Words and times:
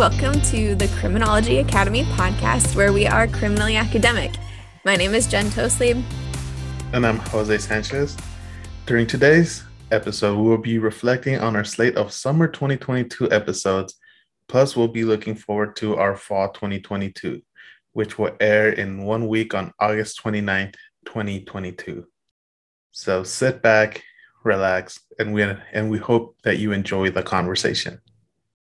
Welcome 0.00 0.40
to 0.44 0.74
the 0.74 0.88
Criminology 0.98 1.58
Academy 1.58 2.04
podcast, 2.04 2.74
where 2.74 2.90
we 2.90 3.06
are 3.06 3.28
criminally 3.28 3.76
academic. 3.76 4.32
My 4.82 4.96
name 4.96 5.12
is 5.12 5.26
Jenn 5.26 5.50
Tostlebe. 5.50 6.02
And 6.94 7.06
I'm 7.06 7.18
Jose 7.18 7.58
Sanchez. 7.58 8.16
During 8.86 9.06
today's 9.06 9.62
episode, 9.90 10.38
we 10.38 10.48
will 10.48 10.56
be 10.56 10.78
reflecting 10.78 11.38
on 11.38 11.54
our 11.54 11.64
slate 11.64 11.98
of 11.98 12.14
summer 12.14 12.48
2022 12.48 13.30
episodes. 13.30 14.00
Plus, 14.48 14.74
we'll 14.74 14.88
be 14.88 15.04
looking 15.04 15.34
forward 15.34 15.76
to 15.76 15.98
our 15.98 16.16
fall 16.16 16.48
2022, 16.48 17.42
which 17.92 18.18
will 18.18 18.34
air 18.40 18.70
in 18.70 19.02
one 19.02 19.28
week 19.28 19.52
on 19.52 19.70
August 19.78 20.18
29th, 20.24 20.76
2022. 21.04 22.06
So 22.90 23.22
sit 23.22 23.60
back, 23.60 24.02
relax, 24.44 24.98
and 25.18 25.34
we 25.34 25.42
and 25.42 25.90
we 25.90 25.98
hope 25.98 26.38
that 26.44 26.56
you 26.56 26.72
enjoy 26.72 27.10
the 27.10 27.22
conversation. 27.22 28.00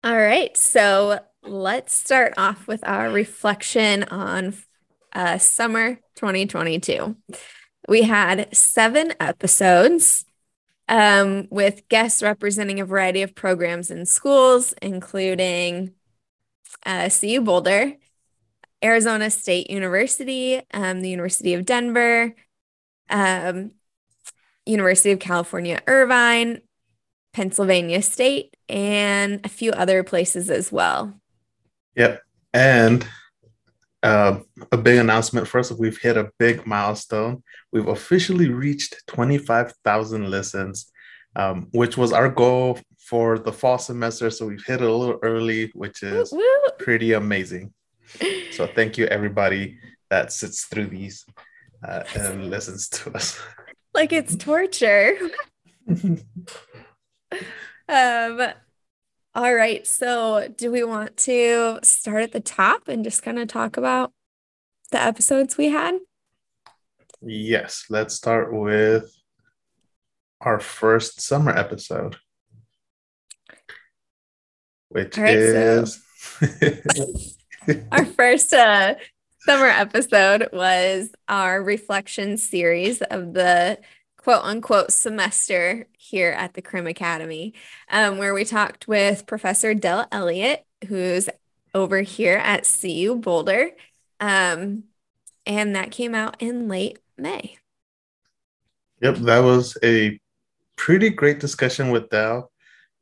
All 0.04 0.16
right. 0.18 0.56
So 0.56 1.20
let's 1.44 1.94
start 1.94 2.34
off 2.38 2.68
with 2.68 2.88
our 2.88 3.10
reflection 3.10 4.04
on 4.04 4.56
uh, 5.14 5.38
summer 5.38 6.00
2022. 6.16 7.16
We 7.90 8.04
had 8.04 8.56
seven 8.56 9.14
episodes 9.20 10.26
um, 10.90 11.48
with 11.50 11.88
guests 11.90 12.24
representing 12.24 12.80
a 12.80 12.86
variety 12.86 13.22
of 13.22 13.36
programs 13.36 13.92
in 13.92 14.06
schools, 14.06 14.74
including 14.82 15.94
uh, 16.86 17.10
CU 17.10 17.42
Boulder, 17.42 17.94
Arizona 18.84 19.30
State 19.30 19.70
University, 19.72 20.62
um, 20.74 21.02
the 21.02 21.10
University 21.10 21.54
of 21.54 21.66
Denver, 21.66 22.36
um, 23.10 23.72
University 24.66 25.12
of 25.12 25.20
California, 25.20 25.82
Irvine, 25.88 26.62
Pennsylvania 27.38 28.02
State, 28.02 28.58
and 28.68 29.46
a 29.46 29.50
few 29.50 29.72
other 29.72 30.02
places 30.04 30.50
as 30.50 30.72
well. 30.72 31.14
Yep. 31.96 32.24
And 32.52 33.08
uh, 34.02 34.40
a 34.72 34.78
big 34.78 34.98
announcement 34.98 35.48
for 35.48 35.60
us 35.60 35.72
we've 35.72 36.02
hit 36.02 36.18
a 36.18 36.32
big 36.40 36.66
milestone. 36.66 37.44
We've 37.72 37.90
officially 37.90 38.50
reached 38.50 39.04
25,000 39.06 40.32
listens, 40.32 40.92
um, 41.36 41.68
which 41.74 41.96
was 41.96 42.12
our 42.12 42.28
goal 42.28 42.80
for 42.98 43.38
the 43.38 43.54
fall 43.54 43.78
semester. 43.78 44.32
So 44.32 44.48
we've 44.48 44.66
hit 44.66 44.82
it 44.82 44.90
a 44.90 44.92
little 44.92 45.20
early, 45.22 45.70
which 45.76 46.02
is 46.02 46.32
woo, 46.32 46.40
woo. 46.40 46.70
pretty 46.80 47.14
amazing. 47.14 47.72
So 48.50 48.66
thank 48.66 48.98
you, 48.98 49.06
everybody 49.06 49.78
that 50.10 50.34
sits 50.34 50.64
through 50.64 50.88
these 50.88 51.24
uh, 51.88 52.04
and 52.16 52.50
listens 52.50 52.90
to 52.90 53.14
us. 53.14 53.40
Like 53.94 54.12
it's 54.12 54.36
torture. 54.36 55.20
um, 57.90 58.54
all 59.36 59.54
right. 59.54 59.86
So, 59.86 60.48
do 60.56 60.72
we 60.72 60.84
want 60.84 61.18
to 61.18 61.80
start 61.84 62.24
at 62.24 62.32
the 62.32 62.40
top 62.40 62.88
and 62.88 63.04
just 63.04 63.24
kind 63.24 63.40
of 63.40 63.48
talk 63.48 63.78
about 63.78 64.12
the 64.92 65.02
episodes 65.02 65.58
we 65.58 65.70
had? 65.70 66.00
Yes. 67.22 67.86
Let's 67.90 68.16
start 68.16 68.54
with 68.54 69.12
our 70.42 70.60
first 70.60 71.22
summer 71.22 71.52
episode, 71.52 72.18
which 74.90 75.18
right, 75.18 75.36
is 75.36 75.94
so 75.94 76.02
our 77.92 78.06
first 78.06 78.54
uh, 78.54 78.96
summer 79.42 79.68
episode 79.68 80.50
was 80.54 81.10
our 81.28 81.62
reflection 81.62 82.38
series 82.38 83.02
of 83.02 83.34
the 83.34 83.80
quote 84.28 84.44
unquote 84.44 84.92
semester 84.92 85.88
here 85.98 86.32
at 86.32 86.54
the 86.54 86.62
Crim 86.62 86.86
Academy, 86.86 87.54
um, 87.90 88.18
where 88.18 88.34
we 88.34 88.44
talked 88.44 88.86
with 88.86 89.26
Professor 89.26 89.74
Del 89.74 90.06
Elliott, 90.12 90.66
who's 90.90 91.30
over 91.74 92.02
here 92.02 92.36
at 92.36 92.70
CU 92.82 93.16
Boulder. 93.16 93.70
Um, 94.20 94.84
and 95.46 95.78
that 95.78 95.92
came 95.92 96.14
out 96.14 96.42
in 96.42 96.68
late 96.68 97.00
May. 97.18 97.56
Yep, 99.02 99.16
that 99.16 99.40
was 99.40 99.78
a 99.82 100.20
pretty 100.76 101.10
great 101.10 101.40
discussion 101.40 101.90
with 101.90 102.10
Del, 102.10 102.52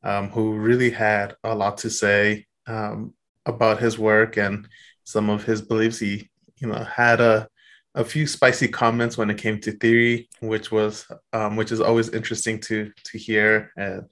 um, 0.04 0.28
who 0.28 0.52
really 0.52 0.90
had 0.90 1.34
a 1.42 1.56
lot 1.56 1.78
to 1.78 1.90
say 1.90 2.46
um, 2.68 3.14
about 3.46 3.80
his 3.80 3.98
work 3.98 4.36
and 4.36 4.68
some 5.02 5.28
of 5.28 5.42
his 5.42 5.60
beliefs. 5.60 5.98
He, 5.98 6.30
you 6.58 6.68
know, 6.68 6.84
had 6.84 7.20
a 7.20 7.48
a 7.96 8.04
few 8.04 8.26
spicy 8.26 8.68
comments 8.68 9.16
when 9.16 9.30
it 9.30 9.38
came 9.38 9.58
to 9.62 9.72
theory, 9.72 10.28
which 10.40 10.70
was 10.70 11.06
um, 11.32 11.56
which 11.56 11.72
is 11.72 11.80
always 11.80 12.10
interesting 12.10 12.60
to 12.60 12.92
to 13.04 13.18
hear. 13.18 13.72
And 13.76 14.02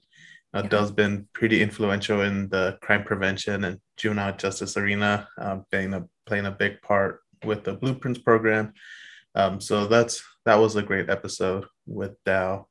uh, 0.53 0.61
yeah. 0.63 0.69
Del's 0.69 0.91
been 0.91 1.27
pretty 1.33 1.61
influential 1.61 2.21
in 2.21 2.49
the 2.49 2.77
crime 2.81 3.03
prevention 3.03 3.63
and 3.63 3.79
juvenile 3.95 4.35
justice 4.35 4.75
arena, 4.75 5.27
uh, 5.39 5.59
being 5.71 5.93
a 5.93 6.05
playing 6.25 6.47
a 6.47 6.51
big 6.51 6.81
part 6.81 7.21
with 7.45 7.63
the 7.63 7.73
Blueprints 7.73 8.19
program. 8.19 8.73
Um, 9.35 9.61
so 9.61 9.85
that's 9.85 10.23
that 10.45 10.55
was 10.55 10.75
a 10.75 10.83
great 10.83 11.09
episode 11.09 11.65
with 11.85 12.15
Dow. 12.25 12.67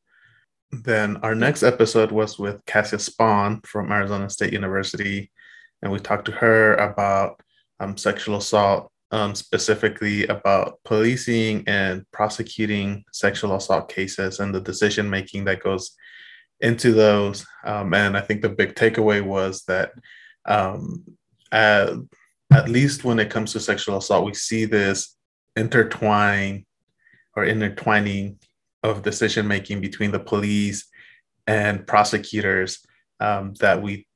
Then 0.72 1.19
our 1.19 1.36
next 1.36 1.62
episode 1.62 2.10
was 2.10 2.38
with 2.41 2.64
Cassia 2.66 2.98
Spohn 2.98 3.64
from 3.64 3.92
Arizona 3.92 4.28
State 4.28 4.52
University, 4.52 5.31
and 5.81 5.92
we 5.92 6.00
talked 6.00 6.25
to 6.25 6.32
her 6.32 6.75
about 6.75 7.41
um, 7.78 7.96
sexual 7.96 8.38
assault 8.38 8.91
um, 9.14 9.32
specifically 9.36 10.26
about 10.26 10.80
policing 10.84 11.62
and 11.69 12.04
prosecuting 12.10 13.04
sexual 13.12 13.54
assault 13.54 13.88
cases 13.88 14.41
and 14.41 14.52
the 14.52 14.60
decision 14.60 15.08
making 15.08 15.44
that 15.44 15.62
goes 15.62 15.94
into 16.60 16.92
those. 16.92 17.47
Um, 17.64 17.94
and 17.94 18.16
I 18.16 18.22
think 18.22 18.42
the 18.42 18.48
big 18.48 18.75
takeaway 18.75 19.25
was 19.25 19.62
that 19.69 19.92
um, 20.47 21.04
at, 21.52 21.91
at 22.52 22.69
least 22.69 23.04
when 23.04 23.20
it 23.20 23.30
comes 23.30 23.52
to 23.52 23.60
sexual 23.60 23.98
assault, 23.98 24.25
we 24.25 24.34
see 24.34 24.64
this 24.64 25.16
intertwine 25.54 26.66
or 27.36 27.44
intertwining 27.44 28.41
of 28.82 29.02
decision 29.02 29.46
making 29.46 29.81
between 29.81 30.10
the 30.10 30.19
police 30.19 30.88
and 31.46 31.86
prosecutors 31.86 32.84
um, 33.20 33.54
that 33.60 33.81
we 33.81 34.08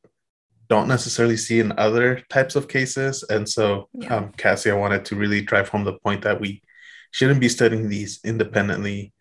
don't 0.69 0.89
necessarily 0.89 1.37
see 1.37 1.61
in 1.61 1.73
other 1.79 2.23
types 2.29 2.57
of 2.57 2.69
cases. 2.69 3.25
And 3.25 3.49
so, 3.49 3.89
yeah. 3.95 4.17
um, 4.17 4.33
Cassie, 4.37 4.71
I 4.71 4.75
wanted 4.75 5.05
to 5.07 5.17
really 5.17 5.41
drive 5.41 5.69
home 5.69 5.85
the 5.85 5.99
point 5.99 6.23
that 6.23 6.41
we 6.41 6.63
shouldn't 7.11 7.41
be 7.41 7.49
studying 7.49 7.89
these 7.89 8.21
independently. 8.25 9.13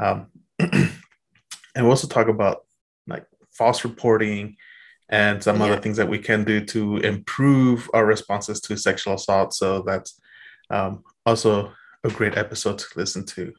Um, 0.00 0.26
and 0.58 0.90
we 1.76 1.82
also 1.82 2.08
talk 2.08 2.28
about 2.28 2.64
like 3.06 3.24
false 3.52 3.84
reporting 3.84 4.56
and 5.08 5.42
some 5.42 5.58
yeah. 5.58 5.66
other 5.66 5.80
things 5.80 5.96
that 5.96 6.08
we 6.08 6.18
can 6.18 6.42
do 6.44 6.64
to 6.64 6.96
improve 6.98 7.88
our 7.94 8.04
responses 8.04 8.60
to 8.62 8.76
sexual 8.76 9.14
assault. 9.14 9.54
So 9.54 9.82
that's 9.82 10.20
um, 10.70 11.04
also 11.24 11.72
a 12.02 12.08
great 12.08 12.36
episode 12.36 12.78
to 12.78 12.86
listen 12.96 13.24
to. 13.26 13.52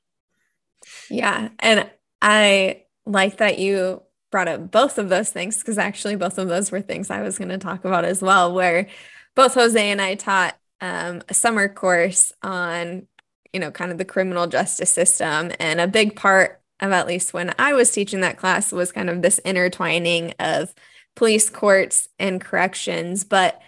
Yeah. 1.10 1.50
And 1.60 1.90
I 2.22 2.84
like 3.06 3.38
that 3.38 3.60
you 3.60 4.02
brought 4.32 4.48
up 4.48 4.72
both 4.72 4.98
of 4.98 5.10
those 5.10 5.30
things 5.30 5.58
because 5.58 5.78
actually 5.78 6.16
both 6.16 6.38
of 6.38 6.48
those 6.48 6.72
were 6.72 6.82
things 6.82 7.10
I 7.10 7.22
was 7.22 7.38
going 7.38 7.50
to 7.50 7.58
talk 7.58 7.86
about 7.86 8.06
as 8.06 8.22
well, 8.22 8.54
where 8.54 8.88
both 9.36 9.54
Jose 9.54 9.92
and 9.92 10.02
I 10.02 10.16
taught 10.16 10.58
um, 10.82 11.22
a 11.30 11.34
summer 11.34 11.68
course 11.68 12.34
on, 12.42 13.08
you 13.54 13.60
know, 13.60 13.72
kind 13.72 13.92
of 13.92 13.98
the 13.98 14.06
criminal 14.06 14.48
justice 14.48 14.92
system. 14.92 15.52
And 15.60 15.80
a 15.80 15.88
big 15.88 16.16
part 16.16 16.62
of 16.80 16.92
at 16.92 17.08
least 17.08 17.34
when 17.34 17.54
I 17.58 17.74
was 17.74 17.92
teaching 17.92 18.22
that 18.22 18.38
class 18.38 18.72
was 18.72 18.92
kind 18.92 19.10
of 19.10 19.22
this 19.22 19.40
intertwining 19.40 20.34
of 20.40 20.74
police 21.16 21.50
courts 21.50 22.10
and 22.20 22.42
corrections. 22.42 23.24
But 23.24 23.60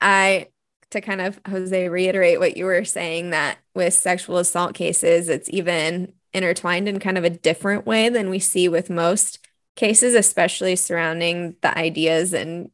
I, 0.00 0.48
to 0.90 1.00
kind 1.00 1.20
of 1.20 1.40
Jose 1.48 1.88
reiterate 1.88 2.40
what 2.40 2.56
you 2.56 2.64
were 2.64 2.84
saying, 2.84 3.30
that 3.30 3.58
with 3.74 3.94
sexual 3.94 4.38
assault 4.38 4.74
cases, 4.74 5.28
it's 5.28 5.48
even 5.50 6.12
intertwined 6.32 6.88
in 6.88 6.98
kind 6.98 7.16
of 7.18 7.24
a 7.24 7.30
different 7.30 7.86
way 7.86 8.08
than 8.08 8.28
we 8.28 8.38
see 8.38 8.68
with 8.68 8.90
most 8.90 9.45
cases, 9.76 10.14
especially 10.14 10.76
surrounding 10.76 11.56
the 11.62 11.76
ideas 11.76 12.32
and, 12.32 12.70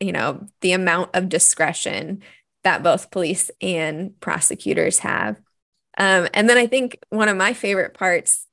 you 0.00 0.12
know, 0.12 0.46
the 0.60 0.72
amount 0.72 1.14
of 1.14 1.28
discretion 1.28 2.22
that 2.64 2.82
both 2.82 3.10
police 3.10 3.50
and 3.60 4.18
prosecutors 4.20 5.00
have. 5.00 5.40
Um, 5.96 6.28
and 6.34 6.48
then 6.48 6.58
I 6.58 6.66
think 6.66 6.98
one 7.10 7.28
of 7.28 7.36
my 7.36 7.52
favorite 7.52 7.94
parts 7.94 8.46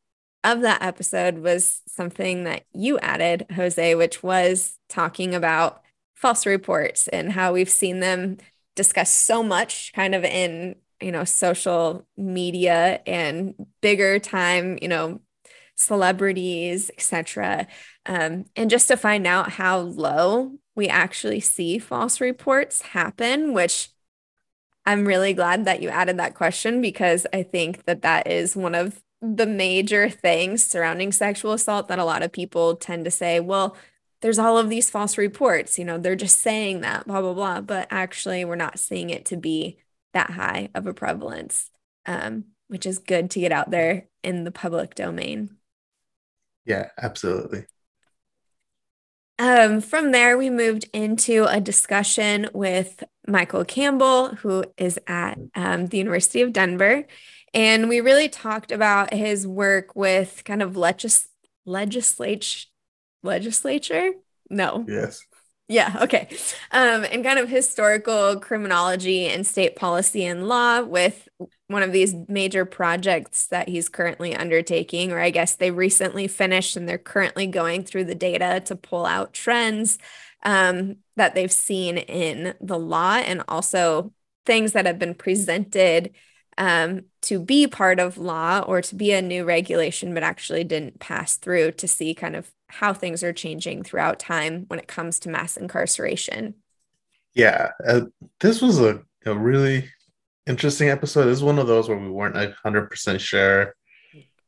of 0.43 0.61
that 0.61 0.81
episode 0.81 1.39
was 1.39 1.81
something 1.87 2.43
that 2.43 2.63
you 2.73 2.99
added, 2.99 3.45
Jose, 3.55 3.95
which 3.95 4.21
was 4.23 4.77
talking 4.89 5.33
about 5.33 5.81
false 6.15 6.45
reports 6.45 7.07
and 7.07 7.31
how 7.31 7.53
we've 7.53 7.69
seen 7.69 7.99
them 7.99 8.37
discussed 8.75 9.25
so 9.25 9.41
much 9.43 9.91
kind 9.93 10.13
of 10.15 10.23
in 10.23 10.75
you 11.01 11.11
know 11.11 11.23
social 11.23 12.07
media 12.17 13.01
and 13.05 13.53
bigger 13.81 14.17
time 14.19 14.77
you 14.81 14.87
know 14.87 15.19
celebrities, 15.75 16.89
etc. 16.97 17.67
Um, 18.05 18.45
and 18.55 18.69
just 18.69 18.87
to 18.87 18.97
find 18.97 19.27
out 19.27 19.51
how 19.51 19.79
low 19.79 20.53
we 20.75 20.87
actually 20.87 21.39
see 21.39 21.79
false 21.79 22.19
reports 22.19 22.81
happen, 22.81 23.53
which 23.53 23.89
I'm 24.85 25.05
really 25.05 25.33
glad 25.33 25.65
that 25.65 25.81
you 25.81 25.89
added 25.89 26.17
that 26.19 26.35
question 26.35 26.81
because 26.81 27.25
I 27.33 27.43
think 27.43 27.85
that 27.85 28.03
that 28.03 28.27
is 28.27 28.55
one 28.55 28.75
of 28.75 29.01
the 29.21 29.47
major 29.47 30.09
things 30.09 30.63
surrounding 30.63 31.11
sexual 31.11 31.53
assault 31.53 31.87
that 31.87 31.99
a 31.99 32.05
lot 32.05 32.21
of 32.21 32.31
people 32.31 32.75
tend 32.75 33.05
to 33.05 33.11
say, 33.11 33.39
well, 33.39 33.75
there's 34.21 34.39
all 34.39 34.57
of 34.57 34.69
these 34.69 34.89
false 34.89 35.17
reports, 35.17 35.77
you 35.77 35.85
know, 35.85 35.97
they're 35.97 36.15
just 36.15 36.39
saying 36.39 36.81
that, 36.81 37.05
blah, 37.05 37.21
blah, 37.21 37.33
blah. 37.33 37.61
But 37.61 37.87
actually, 37.91 38.45
we're 38.45 38.55
not 38.55 38.79
seeing 38.79 39.09
it 39.09 39.25
to 39.25 39.37
be 39.37 39.77
that 40.13 40.31
high 40.31 40.69
of 40.73 40.87
a 40.87 40.93
prevalence, 40.93 41.69
um, 42.05 42.45
which 42.67 42.85
is 42.85 42.99
good 42.99 43.29
to 43.31 43.39
get 43.39 43.51
out 43.51 43.69
there 43.69 44.07
in 44.23 44.43
the 44.43 44.51
public 44.51 44.95
domain. 44.95 45.57
Yeah, 46.65 46.89
absolutely. 46.97 47.65
Um, 49.37 49.81
from 49.81 50.11
there, 50.11 50.37
we 50.37 50.49
moved 50.49 50.89
into 50.93 51.45
a 51.45 51.59
discussion 51.59 52.49
with 52.53 53.03
Michael 53.27 53.65
Campbell, 53.65 54.35
who 54.35 54.63
is 54.77 54.97
at 55.07 55.37
um, 55.55 55.87
the 55.87 55.97
University 55.97 56.41
of 56.41 56.53
Denver. 56.53 57.05
And 57.53 57.89
we 57.89 58.01
really 58.01 58.29
talked 58.29 58.71
about 58.71 59.13
his 59.13 59.45
work 59.45 59.95
with 59.95 60.43
kind 60.45 60.61
of 60.61 60.77
legis- 60.77 61.27
legislature, 61.65 62.67
legislature? 63.23 64.11
No. 64.49 64.85
Yes. 64.87 65.21
Yeah, 65.67 65.97
okay. 66.01 66.27
Um, 66.71 67.05
and 67.11 67.23
kind 67.23 67.39
of 67.39 67.49
historical 67.49 68.39
criminology 68.39 69.25
and 69.27 69.47
state 69.47 69.75
policy 69.75 70.23
and 70.23 70.47
law 70.47 70.81
with 70.81 71.27
one 71.67 71.81
of 71.81 71.91
these 71.91 72.13
major 72.27 72.65
projects 72.65 73.47
that 73.47 73.67
he's 73.67 73.89
currently 73.89 74.35
undertaking, 74.35 75.11
or 75.11 75.19
I 75.19 75.31
guess 75.31 75.55
they 75.55 75.71
recently 75.71 76.27
finished 76.27 76.77
and 76.77 76.87
they're 76.87 76.99
currently 76.99 77.47
going 77.47 77.83
through 77.83 78.03
the 78.05 78.13
data 78.13 78.61
to 78.65 78.75
pull 78.75 79.07
out 79.07 79.33
trends 79.33 79.97
um, 80.43 80.97
that 81.15 81.33
they've 81.33 81.51
seen 81.51 81.97
in 81.97 82.53
the 82.61 82.77
law 82.77 83.15
and 83.15 83.41
also 83.47 84.13
things 84.45 84.73
that 84.73 84.85
have 84.85 84.99
been 84.99 85.15
presented 85.15 86.13
um, 86.59 87.05
to 87.23 87.39
be 87.39 87.65
part 87.65 87.99
of 87.99 88.19
law 88.19 88.59
or 88.59 88.83
to 88.83 88.93
be 88.95 89.11
a 89.11 89.21
new 89.21 89.43
regulation, 89.43 90.13
but 90.13 90.21
actually 90.21 90.63
didn't 90.63 90.99
pass 90.99 91.37
through 91.37 91.71
to 91.71 91.87
see 91.87 92.13
kind 92.13 92.35
of 92.35 92.51
how 92.67 92.93
things 92.93 93.23
are 93.23 93.33
changing 93.33 93.83
throughout 93.83 94.19
time 94.19 94.65
when 94.67 94.79
it 94.79 94.87
comes 94.87 95.19
to 95.19 95.29
mass 95.29 95.57
incarceration. 95.57 96.55
Yeah, 97.33 97.71
uh, 97.85 98.01
this 98.39 98.61
was 98.61 98.79
a, 98.79 99.01
a 99.25 99.33
really 99.35 99.89
interesting 100.47 100.89
episode. 100.89 101.25
This 101.25 101.37
is 101.37 101.43
one 101.43 101.59
of 101.59 101.67
those 101.67 101.89
where 101.89 101.97
we 101.97 102.09
weren't 102.09 102.35
100% 102.35 103.19
sure 103.19 103.75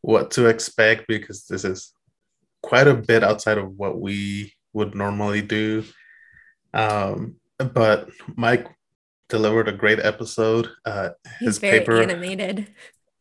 what 0.02 0.32
to 0.32 0.48
expect 0.48 1.06
because 1.08 1.46
this 1.48 1.66
is 1.66 1.94
quite 2.62 2.88
a 2.88 2.96
bit 2.96 3.24
outside 3.24 3.58
of 3.58 3.74
what 3.74 4.00
we 4.00 4.54
would 4.74 4.96
normally 4.96 5.42
do. 5.42 5.84
Um, 6.74 7.36
but 7.58 8.10
Mike 8.36 8.68
delivered 9.30 9.68
a 9.68 9.74
great 9.74 10.00
episode. 10.00 10.70
Uh, 10.86 11.10
his 11.40 11.56
He's 11.56 11.58
very 11.58 11.80
paper, 11.80 12.02
animated. 12.02 12.68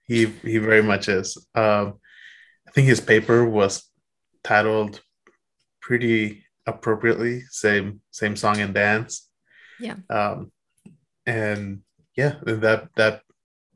He 0.04 0.26
he 0.26 0.58
very 0.58 0.82
much 0.82 1.08
is. 1.08 1.36
Um, 1.54 1.94
I 2.68 2.70
think 2.72 2.86
his 2.86 3.00
paper 3.00 3.44
was 3.44 3.82
titled 4.46 5.00
pretty 5.82 6.44
appropriately 6.66 7.42
same 7.50 8.00
same 8.10 8.36
song 8.36 8.60
and 8.60 8.74
dance. 8.74 9.28
Yeah. 9.80 9.96
Um 10.08 10.52
and 11.26 11.82
yeah 12.16 12.36
that 12.44 12.88
that 12.96 13.22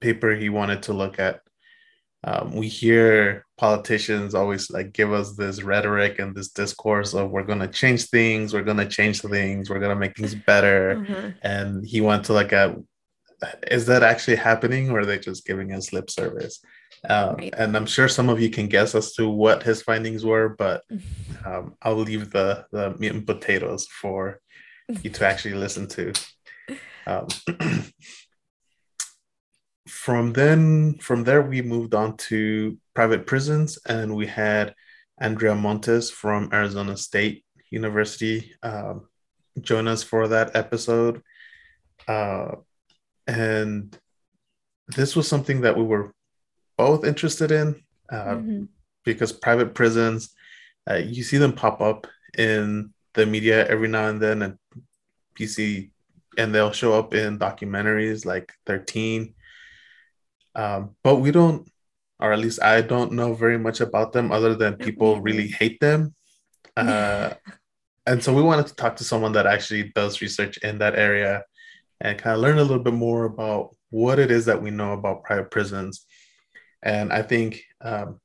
paper 0.01 0.35
he 0.35 0.49
wanted 0.49 0.83
to 0.85 0.93
look 0.93 1.19
at. 1.19 1.41
Um, 2.23 2.53
we 2.53 2.69
hear 2.69 3.47
politicians 3.57 4.35
always 4.35 4.71
like 4.71 4.93
give 4.93 5.11
us 5.11 5.37
this 5.37 5.63
rhetoric 5.63 6.19
and 6.19 6.35
this 6.35 6.51
discourse 6.51 7.15
of 7.15 7.31
we're 7.31 7.51
going 7.51 7.61
to 7.61 7.69
change 7.83 8.09
things 8.09 8.53
we're 8.53 8.69
going 8.71 8.77
to 8.85 8.95
change 8.99 9.23
things 9.23 9.71
we're 9.71 9.79
going 9.85 9.97
to 9.97 10.03
make 10.05 10.17
things 10.17 10.35
better. 10.35 10.97
Mm-hmm. 10.97 11.29
and 11.43 11.87
he 11.87 12.03
went 12.03 12.27
to 12.27 12.35
like 12.35 12.53
is 13.77 13.87
that 13.87 14.03
actually 14.03 14.37
happening 14.37 14.91
or 14.91 15.01
are 15.01 15.07
they 15.07 15.19
just 15.19 15.47
giving 15.47 15.73
us 15.73 15.95
lip 15.95 16.11
service 16.11 16.61
um, 17.09 17.37
right. 17.37 17.55
And 17.57 17.77
I'm 17.77 17.87
sure 17.87 18.09
some 18.09 18.29
of 18.29 18.41
you 18.41 18.51
can 18.51 18.69
guess 18.69 18.95
as 18.95 19.15
to 19.15 19.29
what 19.29 19.63
his 19.63 19.83
findings 19.83 20.25
were, 20.25 20.51
but 20.51 20.83
um, 21.47 21.75
I'll 21.83 21.97
leave 21.97 22.31
the, 22.31 22.67
the 22.73 22.95
meat 22.99 23.13
and 23.13 23.27
potatoes 23.27 23.87
for 23.87 24.41
you 25.03 25.11
to 25.11 25.27
actually 25.27 25.55
listen 25.55 25.87
to. 25.89 26.13
Um, 27.07 27.29
from 29.89 30.33
then, 30.33 30.99
from 30.99 31.25
there, 31.25 31.43
we 31.43 31.63
moved 31.63 31.95
on 31.95 32.17
to 32.17 32.79
private 32.95 33.27
prisons, 33.27 33.79
and 33.87 34.15
we 34.15 34.27
had 34.27 34.75
Andrea 35.19 35.55
Montes 35.55 36.11
from 36.11 36.51
Arizona 36.53 36.97
State 36.97 37.45
University 37.71 38.53
um, 38.63 39.09
join 39.61 39.89
us 39.89 40.03
for 40.03 40.29
that 40.29 40.57
episode. 40.57 41.23
Uh, 42.09 42.57
and 43.27 43.97
this 44.89 45.15
was 45.15 45.29
something 45.29 45.61
that 45.61 45.77
we 45.77 45.85
were 45.85 46.13
both 46.81 47.05
interested 47.05 47.53
in 47.53 47.69
uh, 48.11 48.37
mm-hmm. 48.37 48.65
because 49.05 49.33
private 49.33 49.75
prisons, 49.75 50.31
uh, 50.89 50.95
you 50.95 51.23
see 51.23 51.37
them 51.37 51.53
pop 51.53 51.83
up 51.83 52.07
in 52.39 52.91
the 53.13 53.27
media 53.27 53.69
every 53.69 53.87
now 53.87 54.09
and 54.09 54.19
then, 54.19 54.41
and 54.41 54.57
you 55.39 55.47
see, 55.47 55.91
and 56.39 56.55
they'll 56.55 56.73
show 56.73 56.95
up 56.99 57.13
in 57.13 57.39
documentaries 57.39 58.25
like 58.25 58.51
13. 58.65 59.35
Um, 60.55 60.97
but 61.05 61.17
we 61.17 61.31
don't, 61.31 61.71
or 62.19 62.33
at 62.33 62.39
least 62.39 62.63
I 62.63 62.81
don't 62.81 63.13
know 63.13 63.35
very 63.35 63.59
much 63.59 63.83
about 63.83 64.15
them 64.15 64.33
other 64.33 64.55
than 64.55 64.85
people 64.87 65.21
really 65.21 65.49
hate 65.49 65.81
them. 65.81 66.15
Uh, 66.77 67.35
and 68.07 68.23
so 68.25 68.33
we 68.33 68.41
wanted 68.41 68.67
to 68.67 68.75
talk 68.75 68.97
to 68.97 69.05
someone 69.05 69.33
that 69.33 69.45
actually 69.45 69.93
does 69.95 70.23
research 70.23 70.57
in 70.59 70.79
that 70.79 70.95
area 70.97 71.43
and 72.01 72.17
kind 72.17 72.35
of 72.35 72.41
learn 72.41 72.59
a 72.59 72.63
little 72.63 72.83
bit 72.83 72.95
more 72.95 73.25
about 73.27 73.77
what 73.91 74.19
it 74.19 74.31
is 74.31 74.47
that 74.47 74.63
we 74.63 74.71
know 74.71 74.93
about 74.95 75.25
private 75.25 75.51
prisons 75.51 76.07
and 76.83 77.13
I 77.13 77.23
think 77.23 77.63
um, 77.81 78.21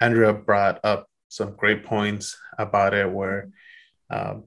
Andrea 0.00 0.32
brought 0.32 0.84
up 0.84 1.08
some 1.28 1.56
great 1.56 1.84
points 1.84 2.36
about 2.58 2.94
it, 2.94 3.10
where 3.10 3.50
um, 4.10 4.44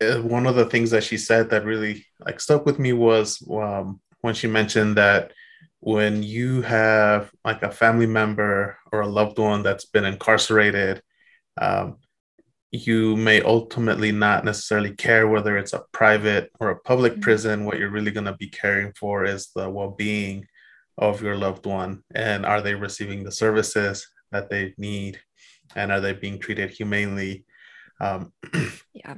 uh, 0.00 0.20
one 0.22 0.46
of 0.46 0.54
the 0.54 0.66
things 0.66 0.90
that 0.90 1.04
she 1.04 1.16
said 1.16 1.50
that 1.50 1.64
really 1.64 2.06
like 2.20 2.40
stuck 2.40 2.64
with 2.66 2.78
me 2.78 2.92
was 2.92 3.42
um, 3.50 4.00
when 4.20 4.34
she 4.34 4.46
mentioned 4.46 4.96
that 4.96 5.32
when 5.80 6.22
you 6.22 6.62
have 6.62 7.30
like 7.44 7.62
a 7.62 7.70
family 7.70 8.06
member 8.06 8.78
or 8.92 9.00
a 9.00 9.08
loved 9.08 9.38
one 9.38 9.62
that's 9.62 9.84
been 9.86 10.04
incarcerated, 10.04 11.02
um, 11.60 11.96
you 12.70 13.16
may 13.16 13.40
ultimately 13.40 14.12
not 14.12 14.44
necessarily 14.44 14.94
care 14.94 15.26
whether 15.26 15.56
it's 15.56 15.72
a 15.72 15.84
private 15.92 16.50
or 16.60 16.70
a 16.70 16.80
public 16.80 17.12
mm-hmm. 17.12 17.22
prison. 17.22 17.64
What 17.64 17.78
you're 17.78 17.90
really 17.90 18.10
going 18.10 18.26
to 18.26 18.36
be 18.36 18.48
caring 18.48 18.92
for 18.92 19.24
is 19.24 19.50
the 19.54 19.70
well 19.70 19.90
being 19.90 20.46
of 20.98 21.22
your 21.22 21.36
loved 21.36 21.64
one 21.64 22.02
and 22.14 22.44
are 22.44 22.60
they 22.60 22.74
receiving 22.74 23.22
the 23.22 23.32
services 23.32 24.06
that 24.32 24.50
they 24.50 24.74
need 24.76 25.18
and 25.76 25.92
are 25.92 26.00
they 26.00 26.12
being 26.12 26.38
treated 26.38 26.70
humanely? 26.70 27.44
Um, 28.00 28.32
yeah. 28.92 29.14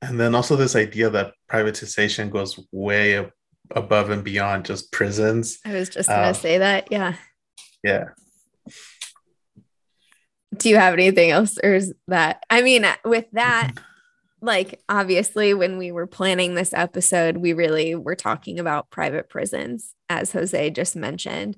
And 0.00 0.18
then 0.18 0.34
also 0.34 0.54
this 0.54 0.76
idea 0.76 1.10
that 1.10 1.34
privatization 1.50 2.30
goes 2.30 2.58
way 2.70 3.28
above 3.72 4.10
and 4.10 4.22
beyond 4.22 4.64
just 4.64 4.92
prisons. 4.92 5.58
I 5.64 5.74
was 5.74 5.88
just 5.88 6.08
gonna 6.08 6.28
um, 6.28 6.34
say 6.34 6.58
that 6.58 6.88
yeah. 6.90 7.16
yeah. 7.82 8.04
Do 10.56 10.68
you 10.68 10.76
have 10.76 10.94
anything 10.94 11.30
else 11.30 11.58
or 11.62 11.74
is 11.74 11.94
that 12.08 12.42
i 12.50 12.62
mean 12.62 12.86
with 13.04 13.26
that 13.32 13.72
like 14.40 14.80
obviously 14.88 15.54
when 15.54 15.78
we 15.78 15.92
were 15.92 16.06
planning 16.06 16.54
this 16.54 16.72
episode 16.72 17.36
we 17.36 17.52
really 17.52 17.94
were 17.94 18.14
talking 18.14 18.58
about 18.58 18.90
private 18.90 19.28
prisons 19.28 19.94
as 20.08 20.32
jose 20.32 20.70
just 20.70 20.96
mentioned. 20.96 21.56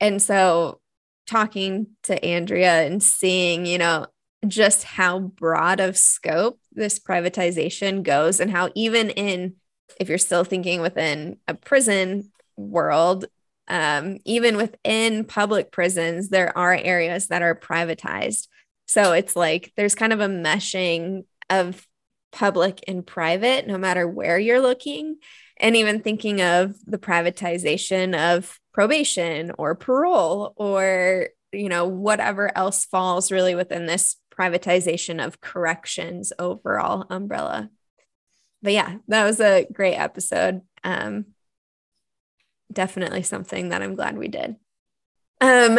And 0.00 0.20
so 0.20 0.80
talking 1.26 1.86
to 2.02 2.22
andrea 2.22 2.82
and 2.82 3.02
seeing 3.02 3.64
you 3.64 3.78
know 3.78 4.06
just 4.46 4.84
how 4.84 5.18
broad 5.18 5.80
of 5.80 5.96
scope 5.96 6.60
this 6.72 6.98
privatization 6.98 8.02
goes 8.02 8.40
and 8.40 8.50
how 8.50 8.70
even 8.74 9.08
in 9.10 9.54
if 9.98 10.08
you're 10.08 10.18
still 10.18 10.44
thinking 10.44 10.82
within 10.82 11.38
a 11.48 11.54
prison 11.54 12.30
world 12.56 13.24
um, 13.68 14.18
even 14.24 14.56
within 14.56 15.24
public 15.24 15.72
prisons 15.72 16.28
there 16.28 16.56
are 16.56 16.74
areas 16.74 17.28
that 17.28 17.42
are 17.42 17.54
privatized. 17.54 18.48
So 18.86 19.12
it's 19.12 19.34
like 19.34 19.72
there's 19.76 19.94
kind 19.94 20.12
of 20.12 20.20
a 20.20 20.28
meshing 20.28 21.24
of 21.48 21.86
public 22.34 22.82
and 22.88 23.06
private, 23.06 23.66
no 23.66 23.78
matter 23.78 24.08
where 24.08 24.38
you're 24.38 24.60
looking. 24.60 25.16
And 25.56 25.76
even 25.76 26.00
thinking 26.00 26.42
of 26.42 26.74
the 26.84 26.98
privatization 26.98 28.18
of 28.34 28.58
probation 28.72 29.52
or 29.56 29.76
parole 29.76 30.52
or, 30.56 31.28
you 31.52 31.68
know, 31.68 31.86
whatever 31.86 32.50
else 32.58 32.84
falls 32.86 33.30
really 33.30 33.54
within 33.54 33.86
this 33.86 34.16
privatization 34.36 35.24
of 35.24 35.40
corrections 35.40 36.32
overall 36.40 37.06
umbrella. 37.08 37.70
But 38.62 38.72
yeah, 38.72 38.96
that 39.06 39.24
was 39.24 39.38
a 39.38 39.66
great 39.72 39.94
episode. 39.94 40.62
Um, 40.82 41.26
definitely 42.72 43.22
something 43.22 43.68
that 43.68 43.80
I'm 43.80 43.94
glad 43.94 44.18
we 44.18 44.26
did. 44.26 44.56
Um, 45.44 45.78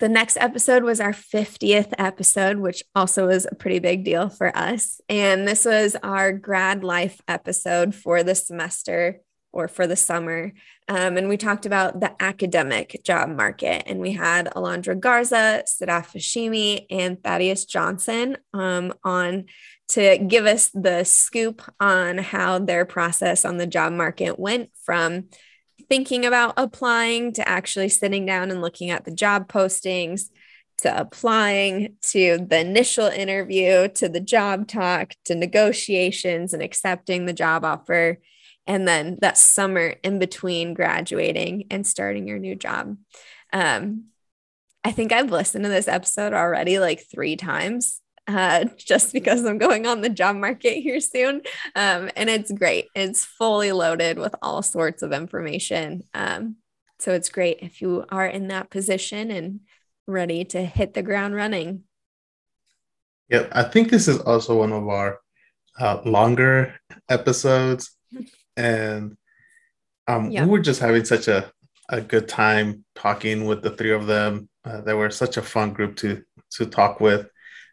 the 0.00 0.08
next 0.10 0.36
episode 0.36 0.82
was 0.84 1.00
our 1.00 1.12
50th 1.12 1.94
episode, 1.96 2.58
which 2.58 2.82
also 2.94 3.28
was 3.28 3.46
a 3.50 3.54
pretty 3.54 3.78
big 3.78 4.04
deal 4.04 4.28
for 4.28 4.54
us. 4.54 5.00
And 5.08 5.48
this 5.48 5.64
was 5.64 5.96
our 6.02 6.30
grad 6.30 6.84
life 6.84 7.18
episode 7.26 7.94
for 7.94 8.22
the 8.22 8.34
semester. 8.34 9.22
or 9.54 9.68
for 9.68 9.86
the 9.86 9.96
summer. 9.96 10.52
Um, 10.88 11.18
and 11.18 11.28
we 11.28 11.36
talked 11.36 11.66
about 11.66 12.00
the 12.00 12.12
academic 12.22 13.00
job 13.04 13.28
market. 13.28 13.84
And 13.86 14.00
we 14.00 14.12
had 14.12 14.46
Alondra 14.46 14.98
Garza, 14.98 15.64
Sadaf 15.66 16.14
Hashimi, 16.16 16.86
and 16.90 17.22
Thaddeus 17.22 17.66
Johnson 17.66 18.38
um, 18.54 18.94
on 19.04 19.44
to 19.90 20.16
give 20.16 20.46
us 20.46 20.70
the 20.72 21.04
scoop 21.04 21.60
on 21.78 22.16
how 22.16 22.58
their 22.58 22.86
process 22.86 23.44
on 23.44 23.58
the 23.58 23.66
job 23.66 23.92
market 23.92 24.38
went 24.38 24.70
from 24.84 25.28
thinking 25.92 26.24
about 26.24 26.54
applying 26.56 27.34
to 27.34 27.46
actually 27.46 27.90
sitting 27.90 28.24
down 28.24 28.50
and 28.50 28.62
looking 28.62 28.88
at 28.88 29.04
the 29.04 29.10
job 29.10 29.46
postings 29.46 30.30
to 30.78 30.98
applying 30.98 31.94
to 32.00 32.38
the 32.48 32.58
initial 32.58 33.08
interview 33.08 33.86
to 33.88 34.08
the 34.08 34.18
job 34.18 34.66
talk 34.66 35.12
to 35.22 35.34
negotiations 35.34 36.54
and 36.54 36.62
accepting 36.62 37.26
the 37.26 37.32
job 37.34 37.62
offer 37.62 38.18
and 38.66 38.88
then 38.88 39.18
that 39.20 39.36
summer 39.36 39.94
in 40.02 40.18
between 40.18 40.72
graduating 40.72 41.66
and 41.70 41.86
starting 41.86 42.26
your 42.26 42.38
new 42.38 42.56
job. 42.56 42.96
Um, 43.52 44.04
i 44.84 44.92
think 44.92 45.12
i've 45.12 45.30
listened 45.30 45.64
to 45.64 45.68
this 45.70 45.88
episode 45.88 46.32
already 46.32 46.78
like 46.78 47.04
three 47.10 47.36
times 47.36 48.01
uh, 48.28 48.64
just 48.76 49.12
because 49.12 49.44
I'm 49.44 49.58
going 49.58 49.86
on 49.86 50.00
the 50.00 50.08
job 50.08 50.36
market 50.36 50.74
here 50.74 51.00
soon. 51.00 51.42
Um, 51.74 52.10
and 52.16 52.30
it's 52.30 52.52
great. 52.52 52.86
It's 52.94 53.24
fully 53.24 53.72
loaded 53.72 54.18
with 54.18 54.34
all 54.42 54.62
sorts 54.62 55.02
of 55.02 55.12
information. 55.12 56.04
Um, 56.14 56.56
so 56.98 57.12
it's 57.12 57.30
great 57.30 57.58
if 57.62 57.80
you 57.82 58.04
are 58.10 58.26
in 58.26 58.48
that 58.48 58.70
position 58.70 59.30
and 59.30 59.60
ready 60.06 60.44
to 60.46 60.64
hit 60.64 60.94
the 60.94 61.02
ground 61.02 61.34
running. 61.34 61.82
Yeah, 63.28 63.48
I 63.50 63.64
think 63.64 63.90
this 63.90 64.08
is 64.08 64.18
also 64.20 64.58
one 64.58 64.72
of 64.72 64.88
our 64.88 65.18
uh, 65.78 66.00
longer 66.04 66.74
episodes. 67.08 67.90
And 68.54 69.16
um, 70.06 70.30
yeah. 70.30 70.44
we 70.44 70.50
were 70.50 70.60
just 70.60 70.78
having 70.78 71.06
such 71.06 71.26
a, 71.26 71.50
a 71.88 72.02
good 72.02 72.28
time 72.28 72.84
talking 72.94 73.46
with 73.46 73.62
the 73.62 73.70
three 73.70 73.92
of 73.92 74.06
them. 74.06 74.50
Uh, 74.62 74.82
they 74.82 74.92
were 74.92 75.08
such 75.08 75.38
a 75.38 75.42
fun 75.42 75.72
group 75.72 75.96
to 75.96 76.22
to 76.56 76.66
talk 76.66 77.00
with. 77.00 77.30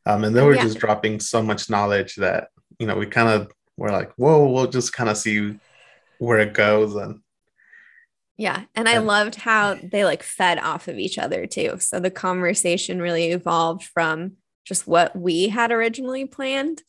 Um, 0.10 0.24
and 0.24 0.36
they 0.36 0.42
were 0.42 0.56
yeah. 0.56 0.64
just 0.64 0.80
dropping 0.80 1.20
so 1.20 1.44
much 1.44 1.70
knowledge 1.70 2.16
that, 2.16 2.50
you 2.80 2.88
know, 2.88 2.96
we 2.96 3.06
kind 3.06 3.30
of 3.30 3.52
were 3.78 3.92
like, 3.92 4.12
whoa, 4.14 4.50
we'll 4.50 4.66
just 4.66 4.92
kind 4.92 5.08
of 5.08 5.18
see 5.18 5.60
where 6.18 6.40
it 6.40 6.56
goes. 6.56 6.96
And 6.96 7.22
yeah. 8.36 8.64
And 8.74 8.90
I 8.90 8.98
loved 8.98 9.36
how 9.36 9.76
they 9.76 10.04
like 10.06 10.24
fed 10.24 10.58
off 10.58 10.88
of 10.88 10.98
each 10.98 11.20
other 11.20 11.46
too. 11.46 11.78
So 11.80 12.00
the 12.00 12.10
conversation 12.10 13.02
really 13.02 13.28
evolved 13.28 13.84
from 13.84 14.38
just 14.66 14.88
what 14.88 15.16
we 15.16 15.50
had 15.50 15.72
originally 15.72 16.26
planned 16.26 16.82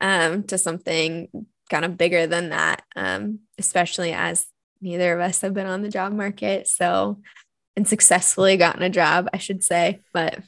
um, 0.00 0.44
to 0.44 0.56
something 0.56 1.28
kind 1.70 1.84
of 1.84 1.98
bigger 1.98 2.28
than 2.28 2.50
that, 2.50 2.82
um, 2.94 3.40
especially 3.58 4.12
as 4.12 4.46
neither 4.80 5.14
of 5.14 5.20
us 5.20 5.40
have 5.40 5.54
been 5.54 5.66
on 5.66 5.82
the 5.82 5.88
job 5.88 6.12
market. 6.12 6.68
So, 6.68 7.20
and 7.74 7.88
successfully 7.88 8.56
gotten 8.56 8.82
a 8.82 8.90
job, 8.90 9.28
I 9.34 9.38
should 9.38 9.64
say. 9.64 10.00
But 10.12 10.38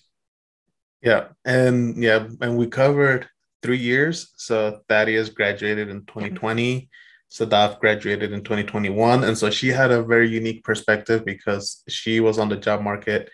yeah, 1.03 1.29
and 1.45 2.03
yeah, 2.03 2.27
and 2.41 2.57
we 2.57 2.67
covered 2.67 3.29
three 3.63 3.79
years. 3.79 4.33
So 4.37 4.81
Thaddeus 4.89 5.31
graduated 5.31 5.89
in 5.89 6.05
2020. 6.07 6.89
Sadaf 7.31 7.79
graduated 7.79 8.33
in 8.33 8.43
2021. 8.43 9.25
And 9.25 9.39
so 9.39 9.51
she 9.51 9.69
had 9.69 9.93
a 9.93 10.03
very 10.03 10.29
unique 10.29 10.65
perspective 10.65 11.25
because 11.25 11.83
she 11.89 12.21
was 12.21 12.39
on 12.39 12.49
the 12.49 12.57
job 12.57 12.83
market 12.83 13.31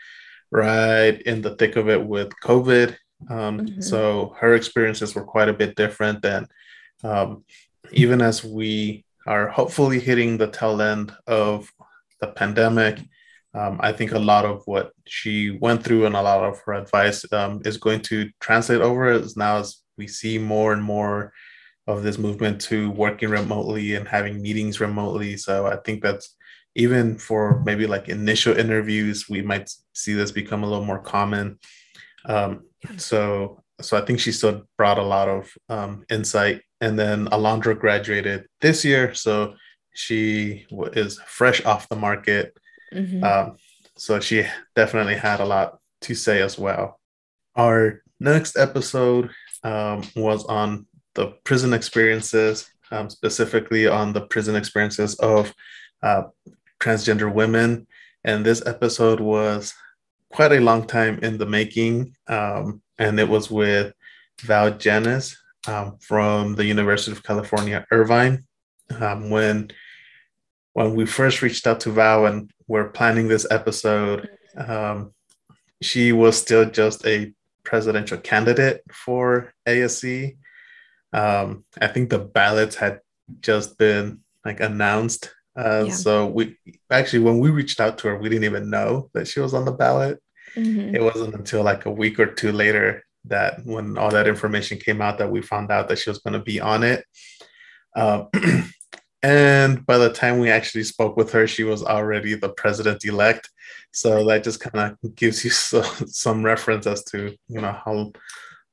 right 0.51 1.21
in 1.23 1.41
the 1.41 1.57
thick 1.57 1.77
of 1.77 1.89
it 1.89 2.05
with 2.05 2.31
COVID. 2.45 2.97
Um, 3.31 3.61
mm-hmm. 3.61 3.81
So 3.81 4.35
her 4.39 4.55
experiences 4.55 5.15
were 5.15 5.25
quite 5.25 5.49
a 5.49 5.55
bit 5.55 5.77
different 5.77 6.21
than 6.23 6.47
um, 7.03 7.45
even 7.93 8.21
as 8.21 8.45
we 8.45 9.05
are 9.27 9.49
hopefully 9.49 9.99
hitting 9.99 10.37
the 10.37 10.49
tail 10.49 10.81
end 10.81 11.13
of 11.27 11.73
the 12.21 12.29
pandemic 12.29 12.99
um, 13.57 13.81
I 13.83 13.93
think 13.93 14.13
a 14.13 14.19
lot 14.19 14.45
of 14.45 14.63
what 14.67 14.93
she 15.07 15.59
went 15.61 15.83
through 15.83 16.05
and 16.07 16.15
a 16.15 16.23
lot 16.23 16.45
of 16.45 16.61
her 16.67 16.75
advice 16.75 17.25
um, 17.33 17.63
is 17.65 17.79
going 17.79 18.03
to 18.03 18.29
translate 18.41 18.83
over 18.83 19.07
as 19.07 19.37
now 19.37 19.59
as 19.59 19.79
we 19.97 20.07
see 20.07 20.39
more 20.39 20.73
and 20.73 20.83
more 20.83 21.33
of 21.87 22.03
this 22.03 22.19
movement 22.19 22.61
to 22.61 22.91
working 22.91 23.31
remotely 23.31 23.95
and 23.95 24.07
having 24.07 24.43
meetings 24.43 24.79
remotely. 24.79 25.37
So 25.37 25.67
I 25.67 25.77
think 25.77 26.03
that's 26.03 26.37
even 26.75 27.17
for 27.17 27.63
maybe 27.65 27.87
like 27.87 28.11
initial 28.11 28.57
interviews, 28.57 29.27
we 29.29 29.41
might 29.41 29.71
see 29.95 30.13
this 30.13 30.31
become 30.31 30.63
a 30.63 30.69
little 30.69 30.85
more 30.85 31.01
common. 31.01 31.59
Um, 32.27 32.65
so 32.99 33.63
so 33.81 33.97
I 33.97 34.03
think 34.03 34.21
she 34.21 34.33
still 34.33 34.65
brought 34.77 34.99
a 34.99 35.03
lot 35.03 35.29
of 35.29 35.53
um, 35.69 36.05
insight. 36.11 36.63
And 36.81 36.99
then 36.99 37.27
Alondra 37.27 37.79
graduated 37.79 38.47
this 38.61 38.85
year, 38.85 39.15
so 39.15 39.55
she 39.95 40.67
is 40.93 41.19
fresh 41.27 41.65
off 41.65 41.89
the 41.89 41.97
market. 41.97 42.57
Mm-hmm. 42.93 43.25
Um, 43.25 43.57
so 43.97 44.21
she 44.21 44.47
definitely 44.75 45.17
had 45.17 45.41
a 45.41 45.45
lot 45.45 45.79
to 46.03 46.15
say 46.15 46.43
as 46.43 46.59
well. 46.59 47.01
Our 47.55 48.03
next 48.21 48.57
episode 48.57 49.31
um, 49.63 50.03
was 50.15 50.45
on 50.45 50.87
the 51.15 51.29
prison 51.45 51.73
experiences, 51.73 52.71
um, 52.91 53.09
specifically 53.11 53.87
on 53.87 54.13
the 54.13 54.21
prison 54.21 54.55
experiences 54.55 55.15
of 55.17 55.53
uh, 56.03 56.25
transgender 56.81 57.33
women. 57.33 57.87
And 58.25 58.45
this 58.45 58.65
episode 58.67 59.21
was 59.21 59.75
quite 60.31 60.53
a 60.53 60.61
long 60.61 60.87
time 60.87 61.19
in 61.21 61.39
the 61.39 61.47
making. 61.47 62.15
Um, 62.29 62.83
and 62.99 63.19
it 63.19 63.29
was 63.29 63.51
with 63.51 63.95
Val 64.43 64.73
Jenness 64.73 65.37
um, 65.67 65.97
from 66.01 66.55
the 66.55 66.65
University 66.65 67.13
of 67.13 67.23
California, 67.23 67.87
Irvine. 67.91 68.45
Um, 69.01 69.31
when 69.31 69.71
when 70.77 70.95
we 70.95 71.07
first 71.07 71.41
reached 71.41 71.67
out 71.67 71.81
to 71.81 71.91
Val 71.91 72.27
and 72.27 72.51
were 72.69 72.91
planning 72.91 73.29
this 73.29 73.47
episode, 73.51 74.29
um, 74.59 75.15
she 75.81 76.13
was 76.13 76.37
still 76.37 76.69
just 76.69 77.07
a 77.07 77.33
presidential 77.65 78.19
candidate 78.19 78.83
for 78.93 79.55
ASC. 79.67 80.37
Um, 81.15 81.65
I 81.81 81.87
think 81.87 82.11
the 82.11 82.19
ballots 82.19 82.77
had 82.77 83.01
just 83.41 83.79
been 83.79 84.21
like 84.45 84.61
announced. 84.61 85.33
Uh, 85.59 85.85
yeah. 85.87 85.95
So 85.95 86.27
we 86.27 86.59
actually, 86.91 87.21
when 87.21 87.39
we 87.39 87.49
reached 87.49 87.81
out 87.81 87.97
to 87.99 88.09
her, 88.09 88.19
we 88.19 88.29
didn't 88.29 88.45
even 88.45 88.69
know 88.69 89.09
that 89.15 89.29
she 89.29 89.41
was 89.41 89.55
on 89.55 89.65
the 89.65 89.73
ballot. 89.73 90.23
Mm-hmm. 90.57 90.95
It 90.95 91.03
wasn't 91.03 91.37
until 91.37 91.63
like 91.63 91.87
a 91.87 91.91
week 91.91 92.21
or 92.21 92.27
two 92.27 92.53
later 92.53 93.03
that 93.25 93.65
when 93.65 93.97
all 93.97 94.11
that 94.11 94.29
information 94.29 94.77
came 94.77 95.01
out 95.01 95.17
that 95.19 95.31
we 95.31 95.41
found 95.41 95.71
out 95.71 95.89
that 95.89 96.01
she 96.01 96.11
was 96.11 96.19
going 96.19 96.35
to 96.35 96.45
be 96.45 96.61
on 96.61 96.83
it. 96.83 97.03
Um, 97.97 98.29
And 99.23 99.85
by 99.87 99.99
the 99.99 100.13
time 100.13 100.39
we 100.39 100.51
actually 100.51 100.85
spoke 100.85 101.17
with 101.17 101.33
her, 101.33 101.47
she 101.47 101.65
was 101.65 101.83
already 101.83 102.35
the 102.35 102.51
president 102.51 103.05
elect. 103.05 103.51
So 103.93 104.25
that 104.27 104.45
just 104.45 104.61
kind 104.61 104.97
of 105.03 105.15
gives 105.17 105.45
you 105.45 105.51
so, 105.51 105.83
some 106.07 106.45
reference 106.45 106.87
as 106.87 107.05
to 107.05 107.35
you 107.49 107.61
know 107.61 107.73
how 107.85 108.13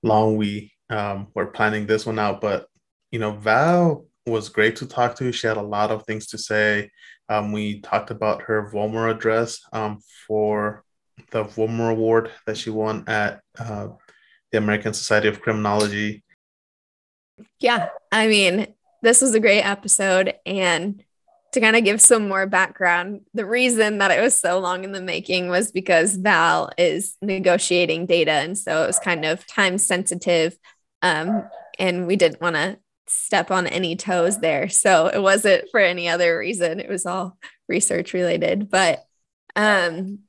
long 0.03 0.37
we 0.37 0.73
um, 0.89 1.27
were 1.33 1.47
planning 1.47 1.87
this 1.87 2.05
one 2.05 2.19
out. 2.19 2.41
But 2.41 2.67
you 3.11 3.19
know, 3.19 3.31
Val 3.31 4.05
was 4.25 4.49
great 4.49 4.75
to 4.77 4.85
talk 4.85 5.15
to. 5.15 5.31
She 5.31 5.47
had 5.47 5.57
a 5.57 5.61
lot 5.61 5.91
of 5.91 6.05
things 6.05 6.27
to 6.27 6.37
say. 6.37 6.91
Um, 7.29 7.51
we 7.51 7.79
talked 7.81 8.11
about 8.11 8.43
her 8.43 8.69
Vollmer 8.71 9.09
address 9.09 9.59
um, 9.71 9.99
for 10.27 10.83
the 11.31 11.43
Vollmer 11.43 11.91
Award 11.91 12.31
that 12.45 12.57
she 12.57 12.69
won 12.69 13.03
at 13.07 13.41
uh, 13.57 13.89
the 14.51 14.57
American 14.57 14.93
Society 14.93 15.27
of 15.27 15.41
Criminology. 15.41 16.23
Yeah, 17.59 17.89
I 18.11 18.27
mean, 18.27 18.67
this 19.03 19.21
was 19.21 19.35
a 19.35 19.39
great 19.39 19.61
episode. 19.61 20.33
And 20.45 21.03
to 21.51 21.59
kind 21.59 21.75
of 21.75 21.83
give 21.83 22.01
some 22.01 22.27
more 22.27 22.47
background, 22.47 23.21
the 23.35 23.45
reason 23.45 23.99
that 23.99 24.09
it 24.09 24.19
was 24.19 24.35
so 24.35 24.59
long 24.59 24.83
in 24.83 24.91
the 24.91 25.01
making 25.01 25.49
was 25.49 25.71
because 25.71 26.15
Val 26.15 26.71
is 26.77 27.15
negotiating 27.21 28.07
data. 28.07 28.31
And 28.31 28.57
so 28.57 28.83
it 28.83 28.87
was 28.87 28.97
kind 28.97 29.23
of 29.23 29.45
time 29.45 29.77
sensitive. 29.77 30.57
Um, 31.03 31.43
and 31.77 32.07
we 32.07 32.15
didn't 32.15 32.41
want 32.41 32.55
to 32.55 32.79
step 33.07 33.51
on 33.51 33.67
any 33.67 33.95
toes 33.95 34.39
there. 34.39 34.69
So 34.69 35.07
it 35.07 35.21
wasn't 35.21 35.69
for 35.69 35.79
any 35.79 36.09
other 36.09 36.37
reason. 36.37 36.79
It 36.79 36.89
was 36.89 37.05
all 37.05 37.37
research 37.67 38.13
related. 38.13 38.71
But 38.71 39.05
um, 39.55 40.19